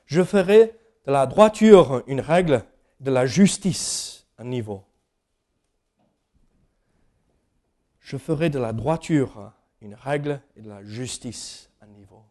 Je 0.05 0.21
ferai 0.23 0.75
de 1.07 1.11
la 1.11 1.25
droiture 1.25 2.03
une 2.05 2.21
règle, 2.21 2.61
de 2.99 3.09
la 3.09 3.25
justice 3.25 4.27
un 4.37 4.43
niveau. 4.43 4.83
Je 8.05 8.17
ferai 8.17 8.51
de 8.51 8.59
la 8.59 8.71
droiture 8.71 9.51
une 9.81 9.95
règle 9.95 10.39
et 10.55 10.61
de 10.61 10.69
la 10.69 10.83
justice 10.83 11.71
un 11.81 11.87
niveau. 11.87 12.21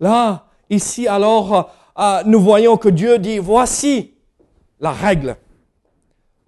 Là, 0.00 0.46
ici, 0.70 1.06
alors, 1.06 1.70
euh, 1.98 2.22
nous 2.24 2.40
voyons 2.40 2.78
que 2.78 2.88
Dieu 2.88 3.18
dit, 3.18 3.38
voici 3.38 4.14
la 4.80 4.90
règle 4.90 5.36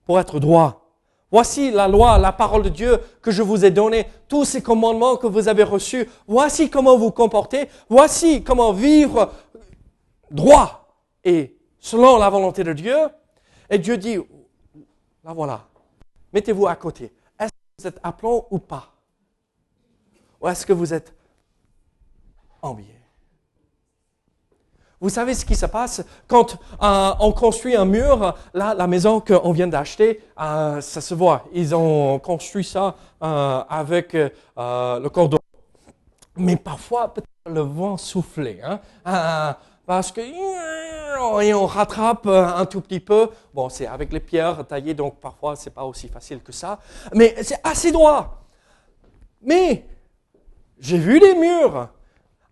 pour 0.07 0.19
être 0.19 0.41
droit. 0.41 0.95
Voici 1.31 1.71
la 1.71 1.89
loi, 1.89 2.17
la 2.17 2.33
parole 2.33 2.63
de 2.63 2.69
Dieu 2.71 2.99
que 3.21 3.31
je 3.31 3.43
vous 3.43 3.67
ai 3.67 3.71
donnée, 3.71 4.07
tous 4.29 4.47
ces 4.47 4.63
commandements 4.63 5.17
que 5.17 5.27
vous 5.27 5.49
avez 5.49 5.63
reçus. 5.63 6.09
Voici 6.27 6.71
comment 6.71 6.97
vous 6.97 7.11
comporter. 7.11 7.69
Voici 7.91 8.43
comment 8.43 8.73
vivre 8.73 9.31
droit 10.31 10.89
et 11.23 11.55
selon 11.79 12.17
la 12.17 12.31
volonté 12.31 12.65
de 12.65 12.73
Dieu. 12.73 12.97
Et 13.69 13.79
Dieu 13.79 13.99
dit, 13.99 14.17
la 15.23 15.35
voilà, 15.35 15.67
mettez-vous 16.33 16.67
à 16.67 16.77
côté. 16.77 17.13
Vous 17.81 17.87
êtes 17.87 18.01
aplomb 18.03 18.45
ou 18.51 18.59
pas? 18.59 18.93
Ou 20.39 20.49
est-ce 20.49 20.67
que 20.67 20.75
vous 20.75 20.93
êtes 20.93 21.15
envié 22.61 22.95
vous 25.03 25.09
savez 25.09 25.33
ce 25.33 25.47
qui 25.47 25.57
se 25.57 25.65
passe? 25.65 26.05
Quand 26.29 26.59
euh, 26.83 27.13
on 27.21 27.33
construit 27.33 27.75
un 27.75 27.87
mur, 27.87 28.35
là, 28.53 28.75
la 28.75 28.87
maison 28.87 29.19
qu'on 29.19 29.51
vient 29.53 29.67
d'acheter, 29.67 30.23
euh, 30.39 30.83
ça 30.83 31.01
se 31.01 31.15
voit. 31.15 31.47
Ils 31.55 31.75
ont 31.75 32.19
construit 32.19 32.65
ça 32.65 32.97
euh, 33.23 33.63
avec 33.67 34.13
le 34.13 35.09
cordon. 35.09 35.39
Mais 36.37 36.57
parfois, 36.57 37.15
peut-être 37.15 37.30
le 37.47 37.61
vent 37.61 37.97
soufflait, 37.97 38.61
hein, 38.63 39.57
parce 39.87 40.13
que 40.13 40.21
et 41.43 41.55
on 41.55 41.67
rattrape 41.67 42.27
un 42.27 42.65
tout 42.65 42.81
petit 42.81 43.01
peu. 43.01 43.29
Bon, 43.53 43.69
c'est 43.69 43.87
avec 43.87 44.13
les 44.13 44.21
pierres 44.21 44.67
taillées, 44.67 44.95
donc 44.95 45.21
parfois 45.21 45.57
c'est 45.57 45.71
pas 45.71 45.85
aussi 45.85 46.09
facile 46.09 46.41
que 46.41 46.53
ça, 46.53 46.79
mais 47.15 47.35
c'est 47.43 47.61
assez 47.63 47.93
droit. 47.93 48.45
Mais 49.43 49.85
j'ai 50.79 50.99
vu 50.99 51.21
des 51.21 51.35
murs 51.35 51.89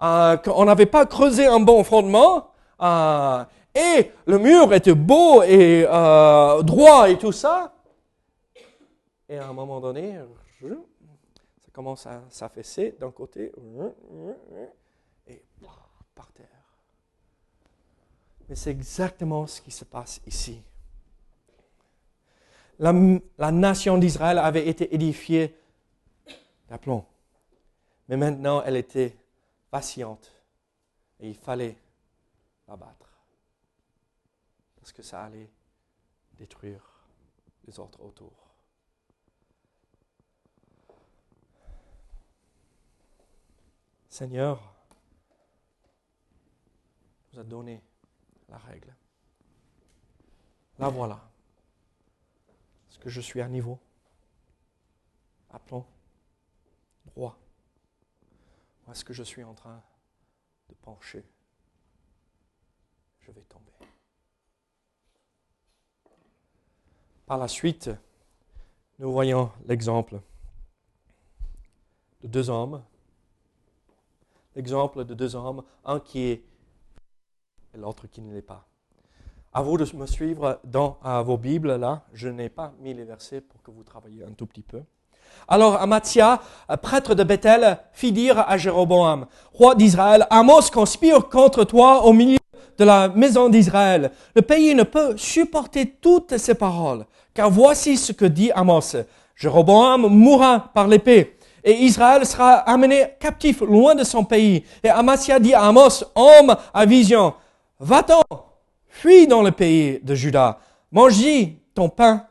euh, 0.03 0.37
qu'on 0.37 0.65
n'avait 0.65 0.87
pas 0.87 1.07
creusé 1.07 1.47
un 1.47 1.61
bon 1.61 1.83
fondement, 1.83 2.51
euh, 2.81 3.45
et 3.75 4.11
le 4.27 4.39
mur 4.39 4.73
était 4.75 4.95
beau 4.95 5.43
et 5.43 5.87
euh, 5.89 6.63
droit 6.63 7.09
et 7.11 7.19
tout 7.19 7.33
ça. 7.33 7.73
Et 9.29 9.39
à 9.39 9.49
un 9.49 9.53
moment 9.53 9.81
donné, 9.81 10.15
commence 11.79 12.09
à 12.09 12.25
s'affaisser 12.29 12.97
d'un 12.99 13.13
côté 13.13 13.53
et 15.29 15.43
par 16.13 16.33
terre. 16.33 16.81
Mais 18.49 18.57
c'est 18.57 18.73
exactement 18.73 19.47
ce 19.47 19.61
qui 19.61 19.71
se 19.71 19.85
passe 19.85 20.21
ici. 20.27 20.61
La, 22.81 22.93
nation 23.53 23.97
d'Israël 23.97 24.39
avait 24.39 24.67
été 24.67 24.93
édifiée 24.93 25.57
d'aplomb. 26.69 27.05
Mais 28.09 28.17
maintenant, 28.17 28.61
elle 28.65 28.75
était 28.75 29.17
patiente. 29.71 30.33
Et 31.21 31.29
il 31.29 31.37
fallait 31.37 31.77
l'abattre. 32.67 33.21
Parce 34.75 34.91
que 34.91 35.03
ça 35.05 35.23
allait 35.23 35.49
détruire 36.37 37.07
les 37.69 37.79
autres 37.79 38.03
autour. 38.03 38.48
Seigneur 44.19 44.61
nous 47.33 47.39
a 47.39 47.45
donné 47.45 47.81
la 48.49 48.59
règle. 48.59 48.93
La 50.77 50.89
voilà. 50.89 51.21
Est-ce 52.91 52.99
que 52.99 53.09
je 53.11 53.21
suis 53.21 53.41
à 53.41 53.47
niveau 53.47 53.79
Appelons 55.51 55.87
droit. 57.07 57.39
Est-ce 58.91 59.05
que 59.05 59.13
je 59.13 59.23
suis 59.23 59.45
en 59.45 59.55
train 59.55 59.81
de 60.69 60.75
pencher? 60.75 61.25
Je 63.21 63.31
vais 63.31 63.43
tomber. 63.43 63.71
Par 67.25 67.39
la 67.39 67.47
suite, 67.47 67.89
nous 68.99 69.13
voyons 69.13 69.53
l'exemple 69.67 70.21
de 72.21 72.27
deux 72.27 72.51
hommes. 72.51 72.83
L'exemple 74.59 75.05
de 75.05 75.15
deux 75.15 75.37
hommes, 75.37 75.63
un 75.85 76.01
qui 76.01 76.25
est 76.25 76.43
et 77.73 77.79
l'autre 77.79 78.09
qui 78.11 78.21
ne 78.21 78.35
l'est 78.35 78.43
pas. 78.43 78.67
À 79.53 79.63
vous 79.63 79.77
de 79.77 79.87
me 79.97 80.05
suivre 80.05 80.59
dans 80.65 80.99
vos 81.25 81.37
Bibles, 81.39 81.77
là. 81.77 82.03
Je 82.13 82.29
n'ai 82.29 82.49
pas 82.49 82.73
mis 82.81 82.93
les 82.93 83.05
versets 83.05 83.41
pour 83.41 83.63
que 83.63 83.71
vous 83.71 83.85
travailliez 83.85 84.25
un 84.25 84.33
tout 84.33 84.47
petit 84.47 84.65
peu. 84.65 84.83
Alors 85.47 85.81
Amathia, 85.81 86.41
prêtre 86.83 87.15
de 87.15 87.23
Bethel, 87.23 87.79
fit 87.93 88.11
dire 88.11 88.41
à 88.41 88.59
Jéroboam, 88.59 89.27
roi 89.53 89.77
d'Israël, 89.77 90.27
Amos 90.29 90.73
conspire 90.73 91.29
contre 91.29 91.63
toi 91.63 92.05
au 92.05 92.13
milieu 92.13 92.39
de 92.79 92.85
la 92.85 93.11
maison 93.11 93.49
d'Israël. 93.49 94.11
Le 94.35 94.43
pays 94.43 94.75
ne 94.75 94.83
peut 94.83 95.17
supporter 95.17 95.89
toutes 96.01 96.37
ces 96.37 96.57
paroles, 96.57 97.07
car 97.33 97.49
voici 97.49 97.97
ce 97.97 98.11
que 98.11 98.25
dit 98.25 98.51
Amos. 98.51 98.97
Jéroboam 99.37 100.09
mourra 100.09 100.73
par 100.75 100.89
l'épée, 100.89 101.38
et 101.65 101.73
Israël 101.73 102.25
sera 102.27 102.55
amené 102.55 103.05
captif 103.21 103.61
loin 103.61 103.95
de 103.95 104.05
son 104.05 104.25
pays. 104.25 104.65
Et 104.83 104.89
Amathia 104.89 105.39
dit 105.39 105.55
à 105.55 105.63
Amos, 105.63 106.05
homme 106.15 106.57
à 106.73 106.87
vision, 106.87 107.35
va-t'en, 107.81 108.23
fuis 108.87 109.27
dans 109.27 109.43
le 109.43 109.51
pays 109.51 110.01
de 110.03 110.15
Juda, 110.15 110.59
mange-y 110.93 111.59
ton 111.75 111.89
pain, 111.89 112.27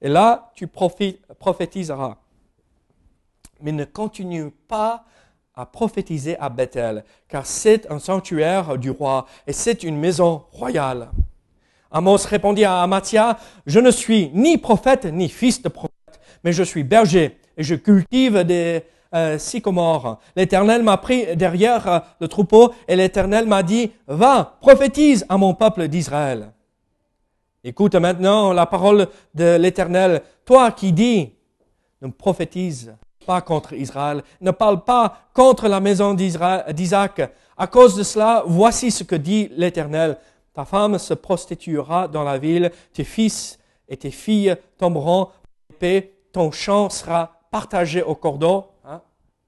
et 0.00 0.08
là 0.08 0.50
tu 0.54 0.66
prophétiseras 0.66 2.16
mais 3.60 3.72
ne 3.72 3.84
continue 3.84 4.50
pas 4.50 5.04
à 5.54 5.66
prophétiser 5.66 6.38
à 6.38 6.48
Bethel, 6.48 7.04
car 7.28 7.44
c'est 7.44 7.90
un 7.90 7.98
sanctuaire 7.98 8.78
du 8.78 8.90
roi 8.90 9.26
et 9.46 9.52
c'est 9.52 9.82
une 9.82 9.96
maison 9.96 10.44
royale. 10.52 11.10
Amos 11.90 12.18
répondit 12.26 12.64
à 12.64 12.82
Amathia, 12.82 13.38
je 13.66 13.80
ne 13.80 13.90
suis 13.90 14.30
ni 14.34 14.58
prophète 14.58 15.06
ni 15.06 15.28
fils 15.28 15.62
de 15.62 15.68
prophète, 15.68 16.20
mais 16.44 16.52
je 16.52 16.62
suis 16.62 16.84
berger 16.84 17.37
et 17.58 17.64
je 17.64 17.74
cultive 17.74 18.44
des 18.44 18.84
euh, 19.14 19.36
sycomores. 19.36 20.20
L'Éternel 20.36 20.82
m'a 20.82 20.96
pris 20.96 21.36
derrière 21.36 21.88
euh, 21.88 21.98
le 22.20 22.28
troupeau 22.28 22.72
et 22.86 22.96
l'Éternel 22.96 23.46
m'a 23.46 23.62
dit, 23.62 23.90
va, 24.06 24.56
prophétise 24.60 25.26
à 25.28 25.36
mon 25.36 25.52
peuple 25.54 25.88
d'Israël. 25.88 26.52
Écoute 27.64 27.96
maintenant 27.96 28.52
la 28.52 28.64
parole 28.64 29.08
de 29.34 29.56
l'Éternel, 29.56 30.22
toi 30.44 30.70
qui 30.70 30.92
dis, 30.92 31.32
ne 32.00 32.08
prophétise 32.08 32.94
pas 33.26 33.40
contre 33.40 33.74
Israël, 33.74 34.22
ne 34.40 34.52
parle 34.52 34.84
pas 34.84 35.18
contre 35.34 35.68
la 35.68 35.80
maison 35.80 36.14
d'Isaac. 36.14 37.30
À 37.56 37.66
cause 37.66 37.96
de 37.96 38.02
cela, 38.02 38.44
voici 38.46 38.90
ce 38.90 39.04
que 39.04 39.16
dit 39.16 39.50
l'Éternel. 39.56 40.16
Ta 40.54 40.64
femme 40.64 40.98
se 40.98 41.12
prostituera 41.12 42.08
dans 42.08 42.22
la 42.22 42.38
ville, 42.38 42.70
tes 42.92 43.04
fils 43.04 43.58
et 43.88 43.96
tes 43.96 44.10
filles 44.10 44.56
tomberont 44.78 45.28
ton 46.32 46.50
champ 46.50 46.90
sera 46.90 47.37
partagé 47.50 48.02
au 48.02 48.14
cordon. 48.14 48.66
Hein. 48.84 49.00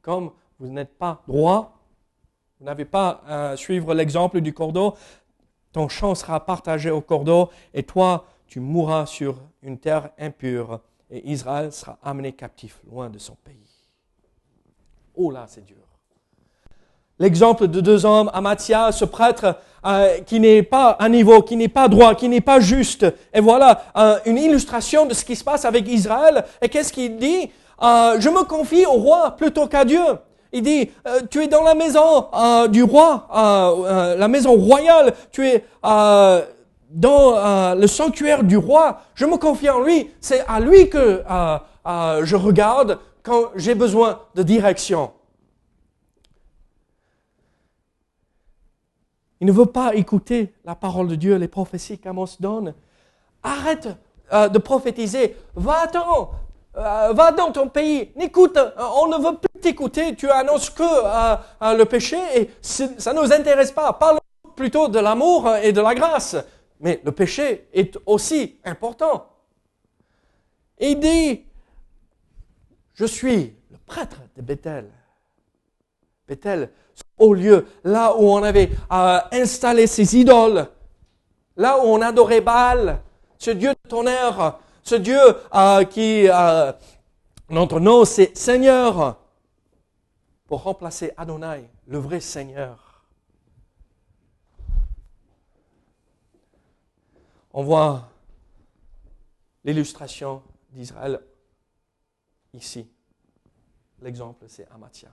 Comme 0.03 0.31
vous 0.59 0.69
n'êtes 0.69 0.97
pas 0.99 1.23
droit, 1.27 1.79
vous 2.59 2.67
n'avez 2.67 2.85
pas 2.85 3.23
à 3.27 3.57
suivre 3.57 3.95
l'exemple 3.95 4.41
du 4.41 4.53
cordon, 4.53 4.95
ton 5.73 5.89
champ 5.89 6.15
sera 6.15 6.45
partagé 6.45 6.91
au 6.91 7.01
cordon 7.01 7.49
et 7.73 7.83
toi, 7.83 8.27
tu 8.47 8.61
mourras 8.61 9.07
sur 9.07 9.37
une 9.63 9.79
terre 9.79 10.11
impure 10.19 10.81
et 11.11 11.31
Israël 11.31 11.73
sera 11.73 11.99
amené 12.03 12.33
captif 12.33 12.81
loin 12.91 13.09
de 13.09 13.19
son 13.19 13.35
pays. 13.45 13.57
Oh 15.15 15.31
là, 15.31 15.47
c'est 15.49 15.65
dur. 15.65 15.77
L'exemple 17.19 17.69
de 17.69 17.83
deux 17.83 18.07
hommes, 18.07 18.31
Amathia, 18.33 18.93
ce 18.93 19.05
prêtre 19.05 19.57
euh, 19.85 20.21
qui 20.21 20.41
n'est 20.41 20.63
pas 20.63 20.93
à 20.93 21.09
niveau, 21.09 21.43
qui 21.43 21.55
n'est 21.55 21.69
pas 21.69 21.87
droit, 21.87 22.15
qui 22.15 22.29
n'est 22.29 22.41
pas 22.41 22.61
juste. 22.61 23.05
Et 23.35 23.41
voilà 23.41 23.85
euh, 23.97 24.19
une 24.25 24.39
illustration 24.39 25.05
de 25.05 25.13
ce 25.13 25.25
qui 25.25 25.37
se 25.37 25.45
passe 25.45 25.67
avec 25.67 25.87
Israël. 25.87 26.45
Et 26.63 26.69
qu'est-ce 26.71 26.93
qu'il 26.93 27.19
dit? 27.19 27.51
Euh, 27.83 28.21
Je 28.21 28.29
me 28.29 28.45
confie 28.45 28.87
au 28.87 28.93
roi 28.93 29.33
plutôt 29.37 29.67
qu'à 29.67 29.85
Dieu. 29.85 30.03
Il 30.53 30.63
dit, 30.63 30.91
tu 31.31 31.45
es 31.45 31.47
dans 31.47 31.63
la 31.63 31.77
maison 31.77 32.27
du 32.71 32.83
roi, 32.83 33.29
la 34.19 34.27
maison 34.27 34.57
royale, 34.57 35.15
tu 35.31 35.47
es 35.47 35.65
dans 35.85 37.75
le 37.77 37.87
sanctuaire 37.87 38.43
du 38.43 38.57
roi. 38.57 39.01
Je 39.15 39.27
me 39.27 39.37
confie 39.37 39.71
en 39.71 39.79
lui. 39.79 40.11
C'est 40.21 40.45
à 40.49 40.59
lui 40.59 40.91
que 40.91 41.23
je 41.87 42.35
regarde 42.35 42.99
quand 43.23 43.53
j'ai 43.55 43.77
besoin 43.77 44.23
de 44.35 44.43
direction. 44.43 45.13
Il 49.41 49.47
ne 49.47 49.53
veut 49.53 49.67
pas 49.67 49.95
écouter 49.95 50.53
la 50.65 50.75
parole 50.75 51.09
de 51.09 51.15
Dieu, 51.15 51.37
les 51.37 51.49
prophéties 51.49 51.99
qu'Amos 51.99 52.27
donne. 52.41 52.75
Arrête 53.43 53.89
euh, 54.33 54.49
de 54.49 54.59
prophétiser. 54.59 55.37
Va-t'en. 55.55 56.31
Euh, 56.77 57.13
va 57.13 57.33
dans 57.33 57.51
ton 57.51 57.69
pays. 57.69 58.13
N'écoute, 58.17 58.57
euh, 58.57 58.71
on 59.03 59.09
ne 59.09 59.17
veut 59.17 59.37
plus 59.37 59.61
t'écouter. 59.61 60.15
Tu 60.15 60.31
annonces 60.31 60.71
que 60.71 60.83
le 61.77 61.85
péché 61.85 62.17
et 62.35 62.51
ça 62.63 63.13
ne 63.13 63.21
nous 63.21 63.33
intéresse 63.33 63.73
pas. 63.73 63.93
Parle 63.93 64.19
plutôt 64.55 64.89
de 64.89 64.99
l'amour 64.99 65.53
et 65.57 65.73
de 65.73 65.81
la 65.81 65.95
grâce. 65.95 66.37
Mais 66.81 67.01
le 67.05 67.13
péché 67.13 67.69
est 67.73 67.99
aussi 68.07 68.59
important. 68.65 69.27
Il 70.79 70.99
dit, 70.99 71.45
je 72.95 73.05
suis 73.05 73.55
le 73.71 73.77
prêtre 73.87 74.21
de 74.37 74.43
Bethel. 74.43 74.91
Bethel, 76.27 76.71
au 77.19 77.35
lieu, 77.35 77.67
là 77.85 78.15
où 78.17 78.31
on 78.31 78.43
avait 78.43 78.71
euh, 78.93 79.19
installé 79.33 79.87
ces 79.87 80.17
idoles, 80.17 80.67
là 81.57 81.79
où 81.79 81.83
on 81.83 82.01
adorait 82.01 82.41
Baal, 82.41 83.01
ce 83.37 83.51
Dieu 83.51 83.71
de 83.71 83.89
tonnerre, 83.89 84.59
ce 84.83 84.95
Dieu 84.95 85.21
euh, 85.55 85.85
qui, 85.85 86.29
euh, 86.29 86.73
notre 87.49 87.81
nom, 87.81 88.05
c'est 88.05 88.37
Seigneur, 88.37 89.19
pour 90.47 90.63
remplacer 90.63 91.13
Adonai, 91.17 91.71
le 91.87 91.99
vrai 91.99 92.21
Seigneur. 92.21 93.05
On 97.53 97.63
voit 97.63 98.09
l'illustration 99.65 100.43
d'Israël 100.71 101.21
ici. 102.55 102.89
L'exemple, 104.01 104.45
c'est 104.49 104.69
Amatia. 104.71 105.11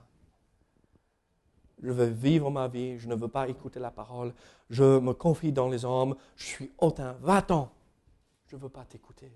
Je 1.84 1.92
veux 1.92 2.06
vivre 2.06 2.50
ma 2.50 2.68
vie, 2.68 2.98
je 2.98 3.08
ne 3.08 3.16
veux 3.16 3.28
pas 3.28 3.48
écouter 3.48 3.80
la 3.80 3.92
parole, 3.92 4.34
je 4.70 5.00
me 5.00 5.14
confie 5.14 5.52
dans 5.52 5.70
les 5.70 5.86
hommes, 5.86 6.16
je 6.36 6.46
suis 6.46 6.72
hautain, 6.80 7.16
va-t'en, 7.22 7.70
je 8.48 8.56
ne 8.56 8.62
veux 8.62 8.70
pas 8.70 8.86
t'écouter. 8.86 9.32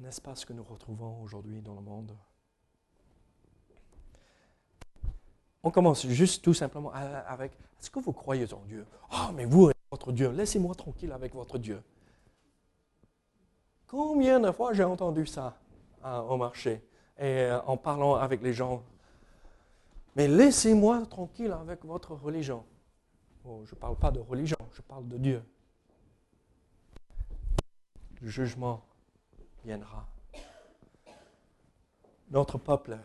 N'est-ce 0.00 0.20
pas 0.20 0.34
ce 0.36 0.46
que 0.46 0.52
nous 0.52 0.62
retrouvons 0.62 1.20
aujourd'hui 1.22 1.60
dans 1.60 1.74
le 1.74 1.80
monde? 1.80 2.16
On 5.62 5.70
commence 5.72 6.06
juste 6.06 6.44
tout 6.44 6.54
simplement 6.54 6.92
avec 6.92 7.52
Est-ce 7.80 7.90
que 7.90 7.98
vous 7.98 8.12
croyez 8.12 8.52
en 8.54 8.64
Dieu? 8.66 8.86
Ah, 9.10 9.32
mais 9.34 9.44
vous, 9.44 9.70
votre 9.90 10.12
Dieu, 10.12 10.30
laissez-moi 10.30 10.74
tranquille 10.74 11.10
avec 11.10 11.34
votre 11.34 11.58
Dieu. 11.58 11.82
Combien 13.88 14.38
de 14.38 14.52
fois 14.52 14.72
j'ai 14.72 14.84
entendu 14.84 15.26
ça 15.26 15.58
hein, 16.04 16.20
au 16.20 16.36
marché 16.36 16.82
et 17.18 17.42
euh, 17.42 17.60
en 17.62 17.76
parlant 17.76 18.14
avec 18.14 18.40
les 18.42 18.52
gens? 18.52 18.82
Mais 20.14 20.28
laissez-moi 20.28 21.06
tranquille 21.06 21.52
avec 21.52 21.84
votre 21.84 22.12
religion. 22.12 22.64
Oh, 23.44 23.62
je 23.64 23.74
ne 23.74 23.80
parle 23.80 23.96
pas 23.96 24.10
de 24.10 24.20
religion, 24.20 24.58
je 24.72 24.82
parle 24.82 25.08
de 25.08 25.16
Dieu. 25.16 25.42
Le 28.20 28.28
jugement 28.28 28.82
viendra. 29.64 30.06
Notre 32.30 32.58
peuple 32.58 32.98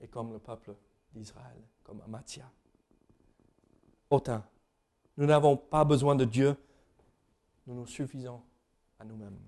est 0.00 0.08
comme 0.08 0.32
le 0.32 0.38
peuple 0.38 0.74
d'Israël, 1.12 1.60
comme 1.82 2.00
Amatia. 2.02 2.50
Autant, 4.10 4.42
nous 5.16 5.26
n'avons 5.26 5.56
pas 5.56 5.84
besoin 5.84 6.14
de 6.14 6.24
Dieu, 6.24 6.56
nous 7.66 7.74
nous 7.74 7.86
suffisons 7.86 8.40
à 8.98 9.04
nous-mêmes. 9.04 9.38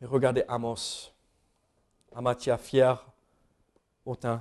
Mais 0.00 0.06
regardez 0.06 0.44
Amos. 0.48 1.12
Amatia 2.14 2.56
fier, 2.56 3.04
autant. 4.04 4.40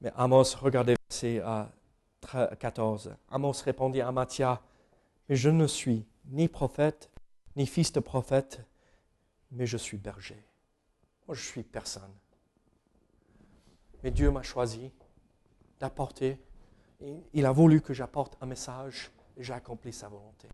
Mais 0.00 0.12
Amos, 0.16 0.54
regardez 0.60 0.94
verset 1.10 1.42
14. 2.58 3.14
Amos 3.30 3.62
répondit 3.64 4.00
à 4.00 4.08
Amatia, 4.08 4.60
mais 5.28 5.36
je 5.36 5.50
ne 5.50 5.66
suis 5.66 6.06
ni 6.26 6.48
prophète, 6.48 7.10
ni 7.56 7.66
fils 7.66 7.92
de 7.92 8.00
prophète, 8.00 8.60
mais 9.50 9.66
je 9.66 9.76
suis 9.76 9.96
berger. 9.96 10.42
Moi, 11.26 11.34
je 11.34 11.42
suis 11.42 11.62
personne. 11.62 12.12
Mais 14.02 14.10
Dieu 14.10 14.30
m'a 14.30 14.42
choisi 14.42 14.92
d'apporter. 15.80 16.40
Il 17.32 17.46
a 17.46 17.52
voulu 17.52 17.80
que 17.80 17.94
j'apporte 17.94 18.36
un 18.40 18.46
message 18.46 19.10
et 19.36 19.42
j'ai 19.42 19.54
accompli 19.54 19.92
sa 19.92 20.08
volonté. 20.08 20.48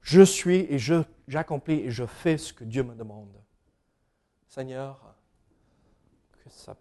Je 0.00 0.22
suis 0.22 0.66
et 0.70 0.78
j'accomplis 0.78 1.80
et 1.80 1.90
je 1.90 2.06
fais 2.06 2.38
ce 2.38 2.52
que 2.52 2.64
Dieu 2.64 2.82
me 2.82 2.94
demande. 2.94 3.36
Seigneur, 4.46 5.14
que 6.42 6.48
ça, 6.48 6.76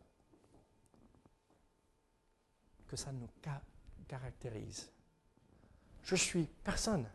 que 2.87 2.95
ça 2.95 3.11
nous 3.11 3.27
caractérise. 4.07 4.89
Je 6.03 6.15
suis 6.15 6.45
personne. 6.63 7.05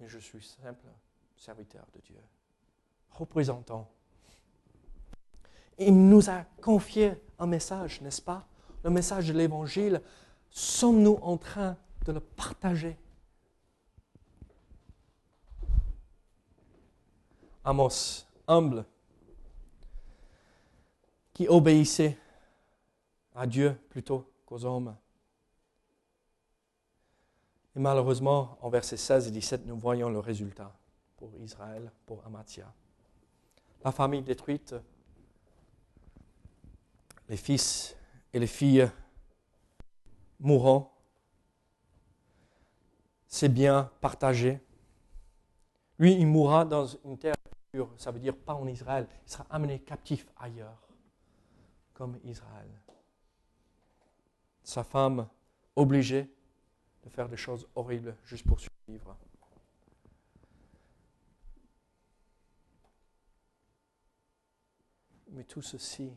Mais 0.00 0.08
je 0.08 0.18
suis 0.18 0.42
simple 0.42 0.86
serviteur 1.36 1.86
de 1.94 2.00
Dieu, 2.00 2.18
représentant. 3.10 3.90
Il 5.78 6.08
nous 6.08 6.28
a 6.30 6.44
confié 6.62 7.14
un 7.38 7.46
message, 7.46 8.00
n'est-ce 8.00 8.22
pas? 8.22 8.46
Le 8.82 8.90
message 8.90 9.28
de 9.28 9.34
l'Évangile. 9.34 10.00
Sommes-nous 10.50 11.18
en 11.22 11.36
train 11.36 11.76
de 12.06 12.12
le 12.12 12.20
partager? 12.20 12.98
Amos, 17.62 18.26
humble, 18.48 18.86
qui 21.34 21.46
obéissait 21.46 22.18
à 23.34 23.46
Dieu 23.46 23.78
plutôt 23.90 24.30
qu'aux 24.46 24.64
hommes. 24.64 24.96
Et 27.76 27.78
malheureusement, 27.78 28.58
en 28.60 28.68
versets 28.68 28.96
16 28.96 29.28
et 29.28 29.30
17, 29.30 29.66
nous 29.66 29.78
voyons 29.78 30.08
le 30.10 30.18
résultat 30.18 30.72
pour 31.16 31.30
Israël, 31.38 31.92
pour 32.04 32.24
Amatia. 32.26 32.72
La 33.84 33.92
famille 33.92 34.22
détruite, 34.22 34.74
les 37.28 37.36
fils 37.36 37.96
et 38.32 38.38
les 38.38 38.46
filles 38.46 38.90
mourant, 40.40 40.92
c'est 43.28 43.48
bien 43.48 43.90
partagé. 44.00 44.60
Lui, 45.98 46.14
il 46.14 46.26
mourra 46.26 46.64
dans 46.64 46.86
une 47.04 47.18
terre 47.18 47.36
pure, 47.70 47.92
ça 47.96 48.10
veut 48.10 48.18
dire 48.18 48.36
pas 48.36 48.54
en 48.54 48.66
Israël, 48.66 49.06
il 49.24 49.30
sera 49.30 49.46
amené 49.48 49.78
captif 49.78 50.26
ailleurs, 50.36 50.88
comme 51.94 52.18
Israël. 52.24 52.68
Sa 54.64 54.82
femme, 54.82 55.28
obligée 55.76 56.28
de 57.02 57.08
faire 57.08 57.28
des 57.28 57.36
choses 57.36 57.68
horribles 57.74 58.16
juste 58.24 58.46
pour 58.46 58.60
survivre. 58.60 59.16
Mais 65.28 65.44
tout 65.44 65.62
ceci 65.62 66.12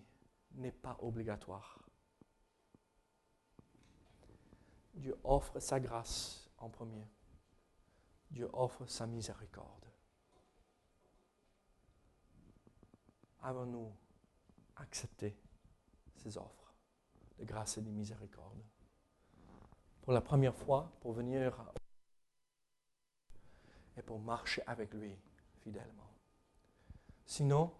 n'est 0.54 0.72
pas 0.72 0.98
obligatoire. 1.02 1.80
Dieu 4.94 5.16
offre 5.24 5.60
sa 5.60 5.80
grâce 5.80 6.50
en 6.58 6.70
premier. 6.70 7.08
Dieu 8.30 8.50
offre 8.54 8.86
sa 8.88 9.06
miséricorde. 9.06 9.88
Avons-nous 13.42 13.94
accepté 14.78 15.38
ces 16.16 16.38
offres 16.38 16.74
de 17.38 17.44
grâce 17.44 17.78
et 17.78 17.82
de 17.82 17.92
miséricorde? 17.92 18.64
Pour 20.04 20.12
la 20.12 20.22
première 20.22 20.54
fois, 20.54 20.92
pour 21.00 21.14
venir 21.14 21.66
et 23.96 24.02
pour 24.02 24.20
marcher 24.20 24.62
avec 24.68 24.94
lui 24.94 25.18
fidèlement. 25.62 26.10
Sinon, 27.26 27.74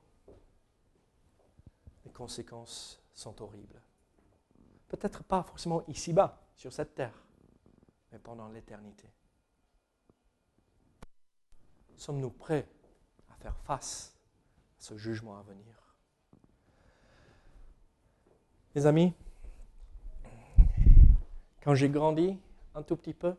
les 2.06 2.12
conséquences 2.12 3.04
sont 3.14 3.42
horribles. 3.42 3.82
Peut-être 4.88 5.24
pas 5.24 5.44
forcément 5.44 5.86
ici-bas, 5.88 6.40
sur 6.56 6.72
cette 6.72 6.96
terre, 6.96 7.22
mais 8.12 8.20
pendant 8.20 8.48
l'éternité. 8.48 9.10
Sommes-nous 11.98 12.32
prêts 12.32 12.70
à 13.30 13.36
faire 13.36 13.58
face 13.58 14.16
à 14.80 14.82
ce 14.82 14.98
jugement 14.98 15.38
à 15.38 15.42
venir? 15.42 15.96
Mes 18.76 18.86
amis, 18.86 19.14
quand 21.64 21.76
j'ai 21.76 21.90
grandi 21.90 22.38
un 22.76 22.84
tout 22.84 22.98
petit 22.98 23.14
peu, 23.14 23.36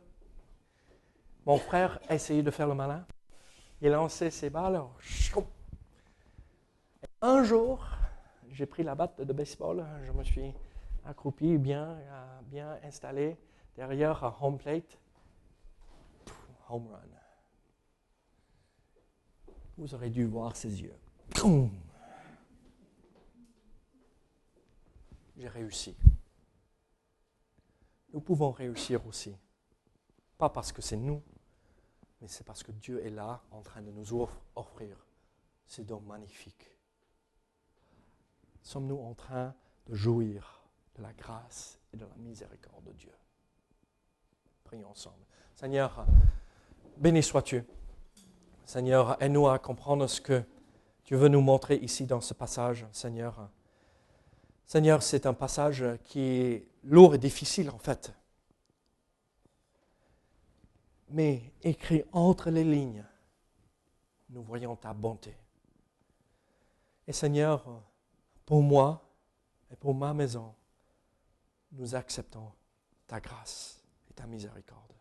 mon 1.44 1.58
frère 1.58 2.00
a 2.08 2.14
essayé 2.14 2.42
de 2.42 2.50
faire 2.50 2.66
le 2.66 2.74
malin. 2.74 3.06
Il 3.82 3.90
lançait 3.90 4.30
ses 4.30 4.48
balles. 4.48 4.82
un 7.20 7.44
jour, 7.44 7.86
j'ai 8.50 8.64
pris 8.64 8.82
la 8.82 8.94
batte 8.94 9.20
de 9.20 9.32
baseball, 9.32 9.84
je 10.04 10.12
me 10.12 10.24
suis 10.24 10.54
accroupi, 11.04 11.58
bien, 11.58 11.98
bien 12.44 12.78
installé, 12.82 13.36
derrière 13.76 14.24
un 14.24 14.34
home 14.40 14.56
plate, 14.56 14.98
home 16.70 16.88
run. 16.88 17.00
Vous 19.76 19.94
aurez 19.94 20.08
dû 20.08 20.24
voir 20.24 20.56
ses 20.56 20.80
yeux. 20.80 20.94
J'ai 25.36 25.48
réussi. 25.48 25.94
Nous 28.14 28.20
pouvons 28.20 28.52
réussir 28.52 29.04
aussi. 29.08 29.36
Pas 30.38 30.48
parce 30.48 30.70
que 30.70 30.80
c'est 30.80 30.96
nous, 30.96 31.20
mais 32.20 32.28
c'est 32.28 32.44
parce 32.44 32.62
que 32.62 32.70
Dieu 32.70 33.04
est 33.04 33.10
là 33.10 33.42
en 33.50 33.60
train 33.60 33.82
de 33.82 33.90
nous 33.90 34.28
offrir 34.54 34.96
ces 35.66 35.82
dons 35.82 36.00
magnifiques. 36.00 36.70
Sommes-nous 38.62 39.00
en 39.00 39.14
train 39.14 39.52
de 39.88 39.94
jouir 39.96 40.62
de 40.94 41.02
la 41.02 41.12
grâce 41.12 41.80
et 41.92 41.96
de 41.96 42.04
la 42.04 42.14
miséricorde 42.18 42.84
de 42.84 42.92
Dieu? 42.92 43.12
Prions 44.62 44.90
ensemble. 44.90 45.26
Seigneur, 45.56 46.06
béni 46.96 47.20
sois-tu. 47.20 47.64
Seigneur, 48.64 49.20
aide-nous 49.20 49.48
à 49.48 49.58
comprendre 49.58 50.06
ce 50.06 50.20
que 50.20 50.44
Tu 51.02 51.16
veux 51.16 51.28
nous 51.28 51.42
montrer 51.42 51.76
ici 51.78 52.06
dans 52.06 52.20
ce 52.20 52.32
passage, 52.32 52.86
Seigneur. 52.92 53.50
Seigneur, 54.66 55.02
c'est 55.02 55.26
un 55.26 55.34
passage 55.34 55.84
qui 56.04 56.64
lourd 56.84 57.14
et 57.14 57.18
difficile 57.18 57.70
en 57.70 57.78
fait. 57.78 58.12
Mais 61.10 61.52
écrit 61.62 62.04
entre 62.12 62.50
les 62.50 62.64
lignes, 62.64 63.04
nous 64.30 64.42
voyons 64.42 64.76
ta 64.76 64.92
bonté. 64.92 65.36
Et 67.06 67.12
Seigneur, 67.12 67.82
pour 68.46 68.62
moi 68.62 69.06
et 69.70 69.76
pour 69.76 69.94
ma 69.94 70.14
maison, 70.14 70.54
nous 71.72 71.94
acceptons 71.94 72.50
ta 73.06 73.20
grâce 73.20 73.82
et 74.10 74.14
ta 74.14 74.26
miséricorde. 74.26 74.92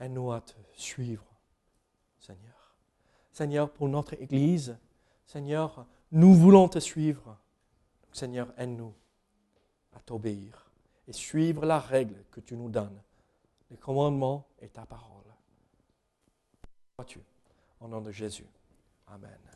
Aide-nous 0.00 0.32
à 0.32 0.40
te 0.40 0.54
suivre, 0.74 1.26
Seigneur. 2.18 2.76
Seigneur, 3.32 3.70
pour 3.70 3.88
notre 3.88 4.14
Église, 4.14 4.76
Seigneur, 5.26 5.86
nous 6.12 6.34
voulons 6.34 6.68
te 6.68 6.78
suivre. 6.78 7.36
Seigneur, 8.12 8.52
aide-nous 8.56 8.94
à 9.96 10.00
t'obéir 10.00 10.70
et 11.08 11.12
suivre 11.12 11.64
la 11.64 11.80
règle 11.80 12.24
que 12.30 12.40
tu 12.40 12.56
nous 12.56 12.68
donnes, 12.68 13.00
les 13.70 13.76
commandements 13.76 14.46
et 14.60 14.68
ta 14.68 14.84
parole. 14.84 15.24
Vois-tu, 16.98 17.20
au 17.80 17.88
nom 17.88 18.00
de 18.00 18.10
Jésus. 18.10 18.46
Amen. 19.06 19.55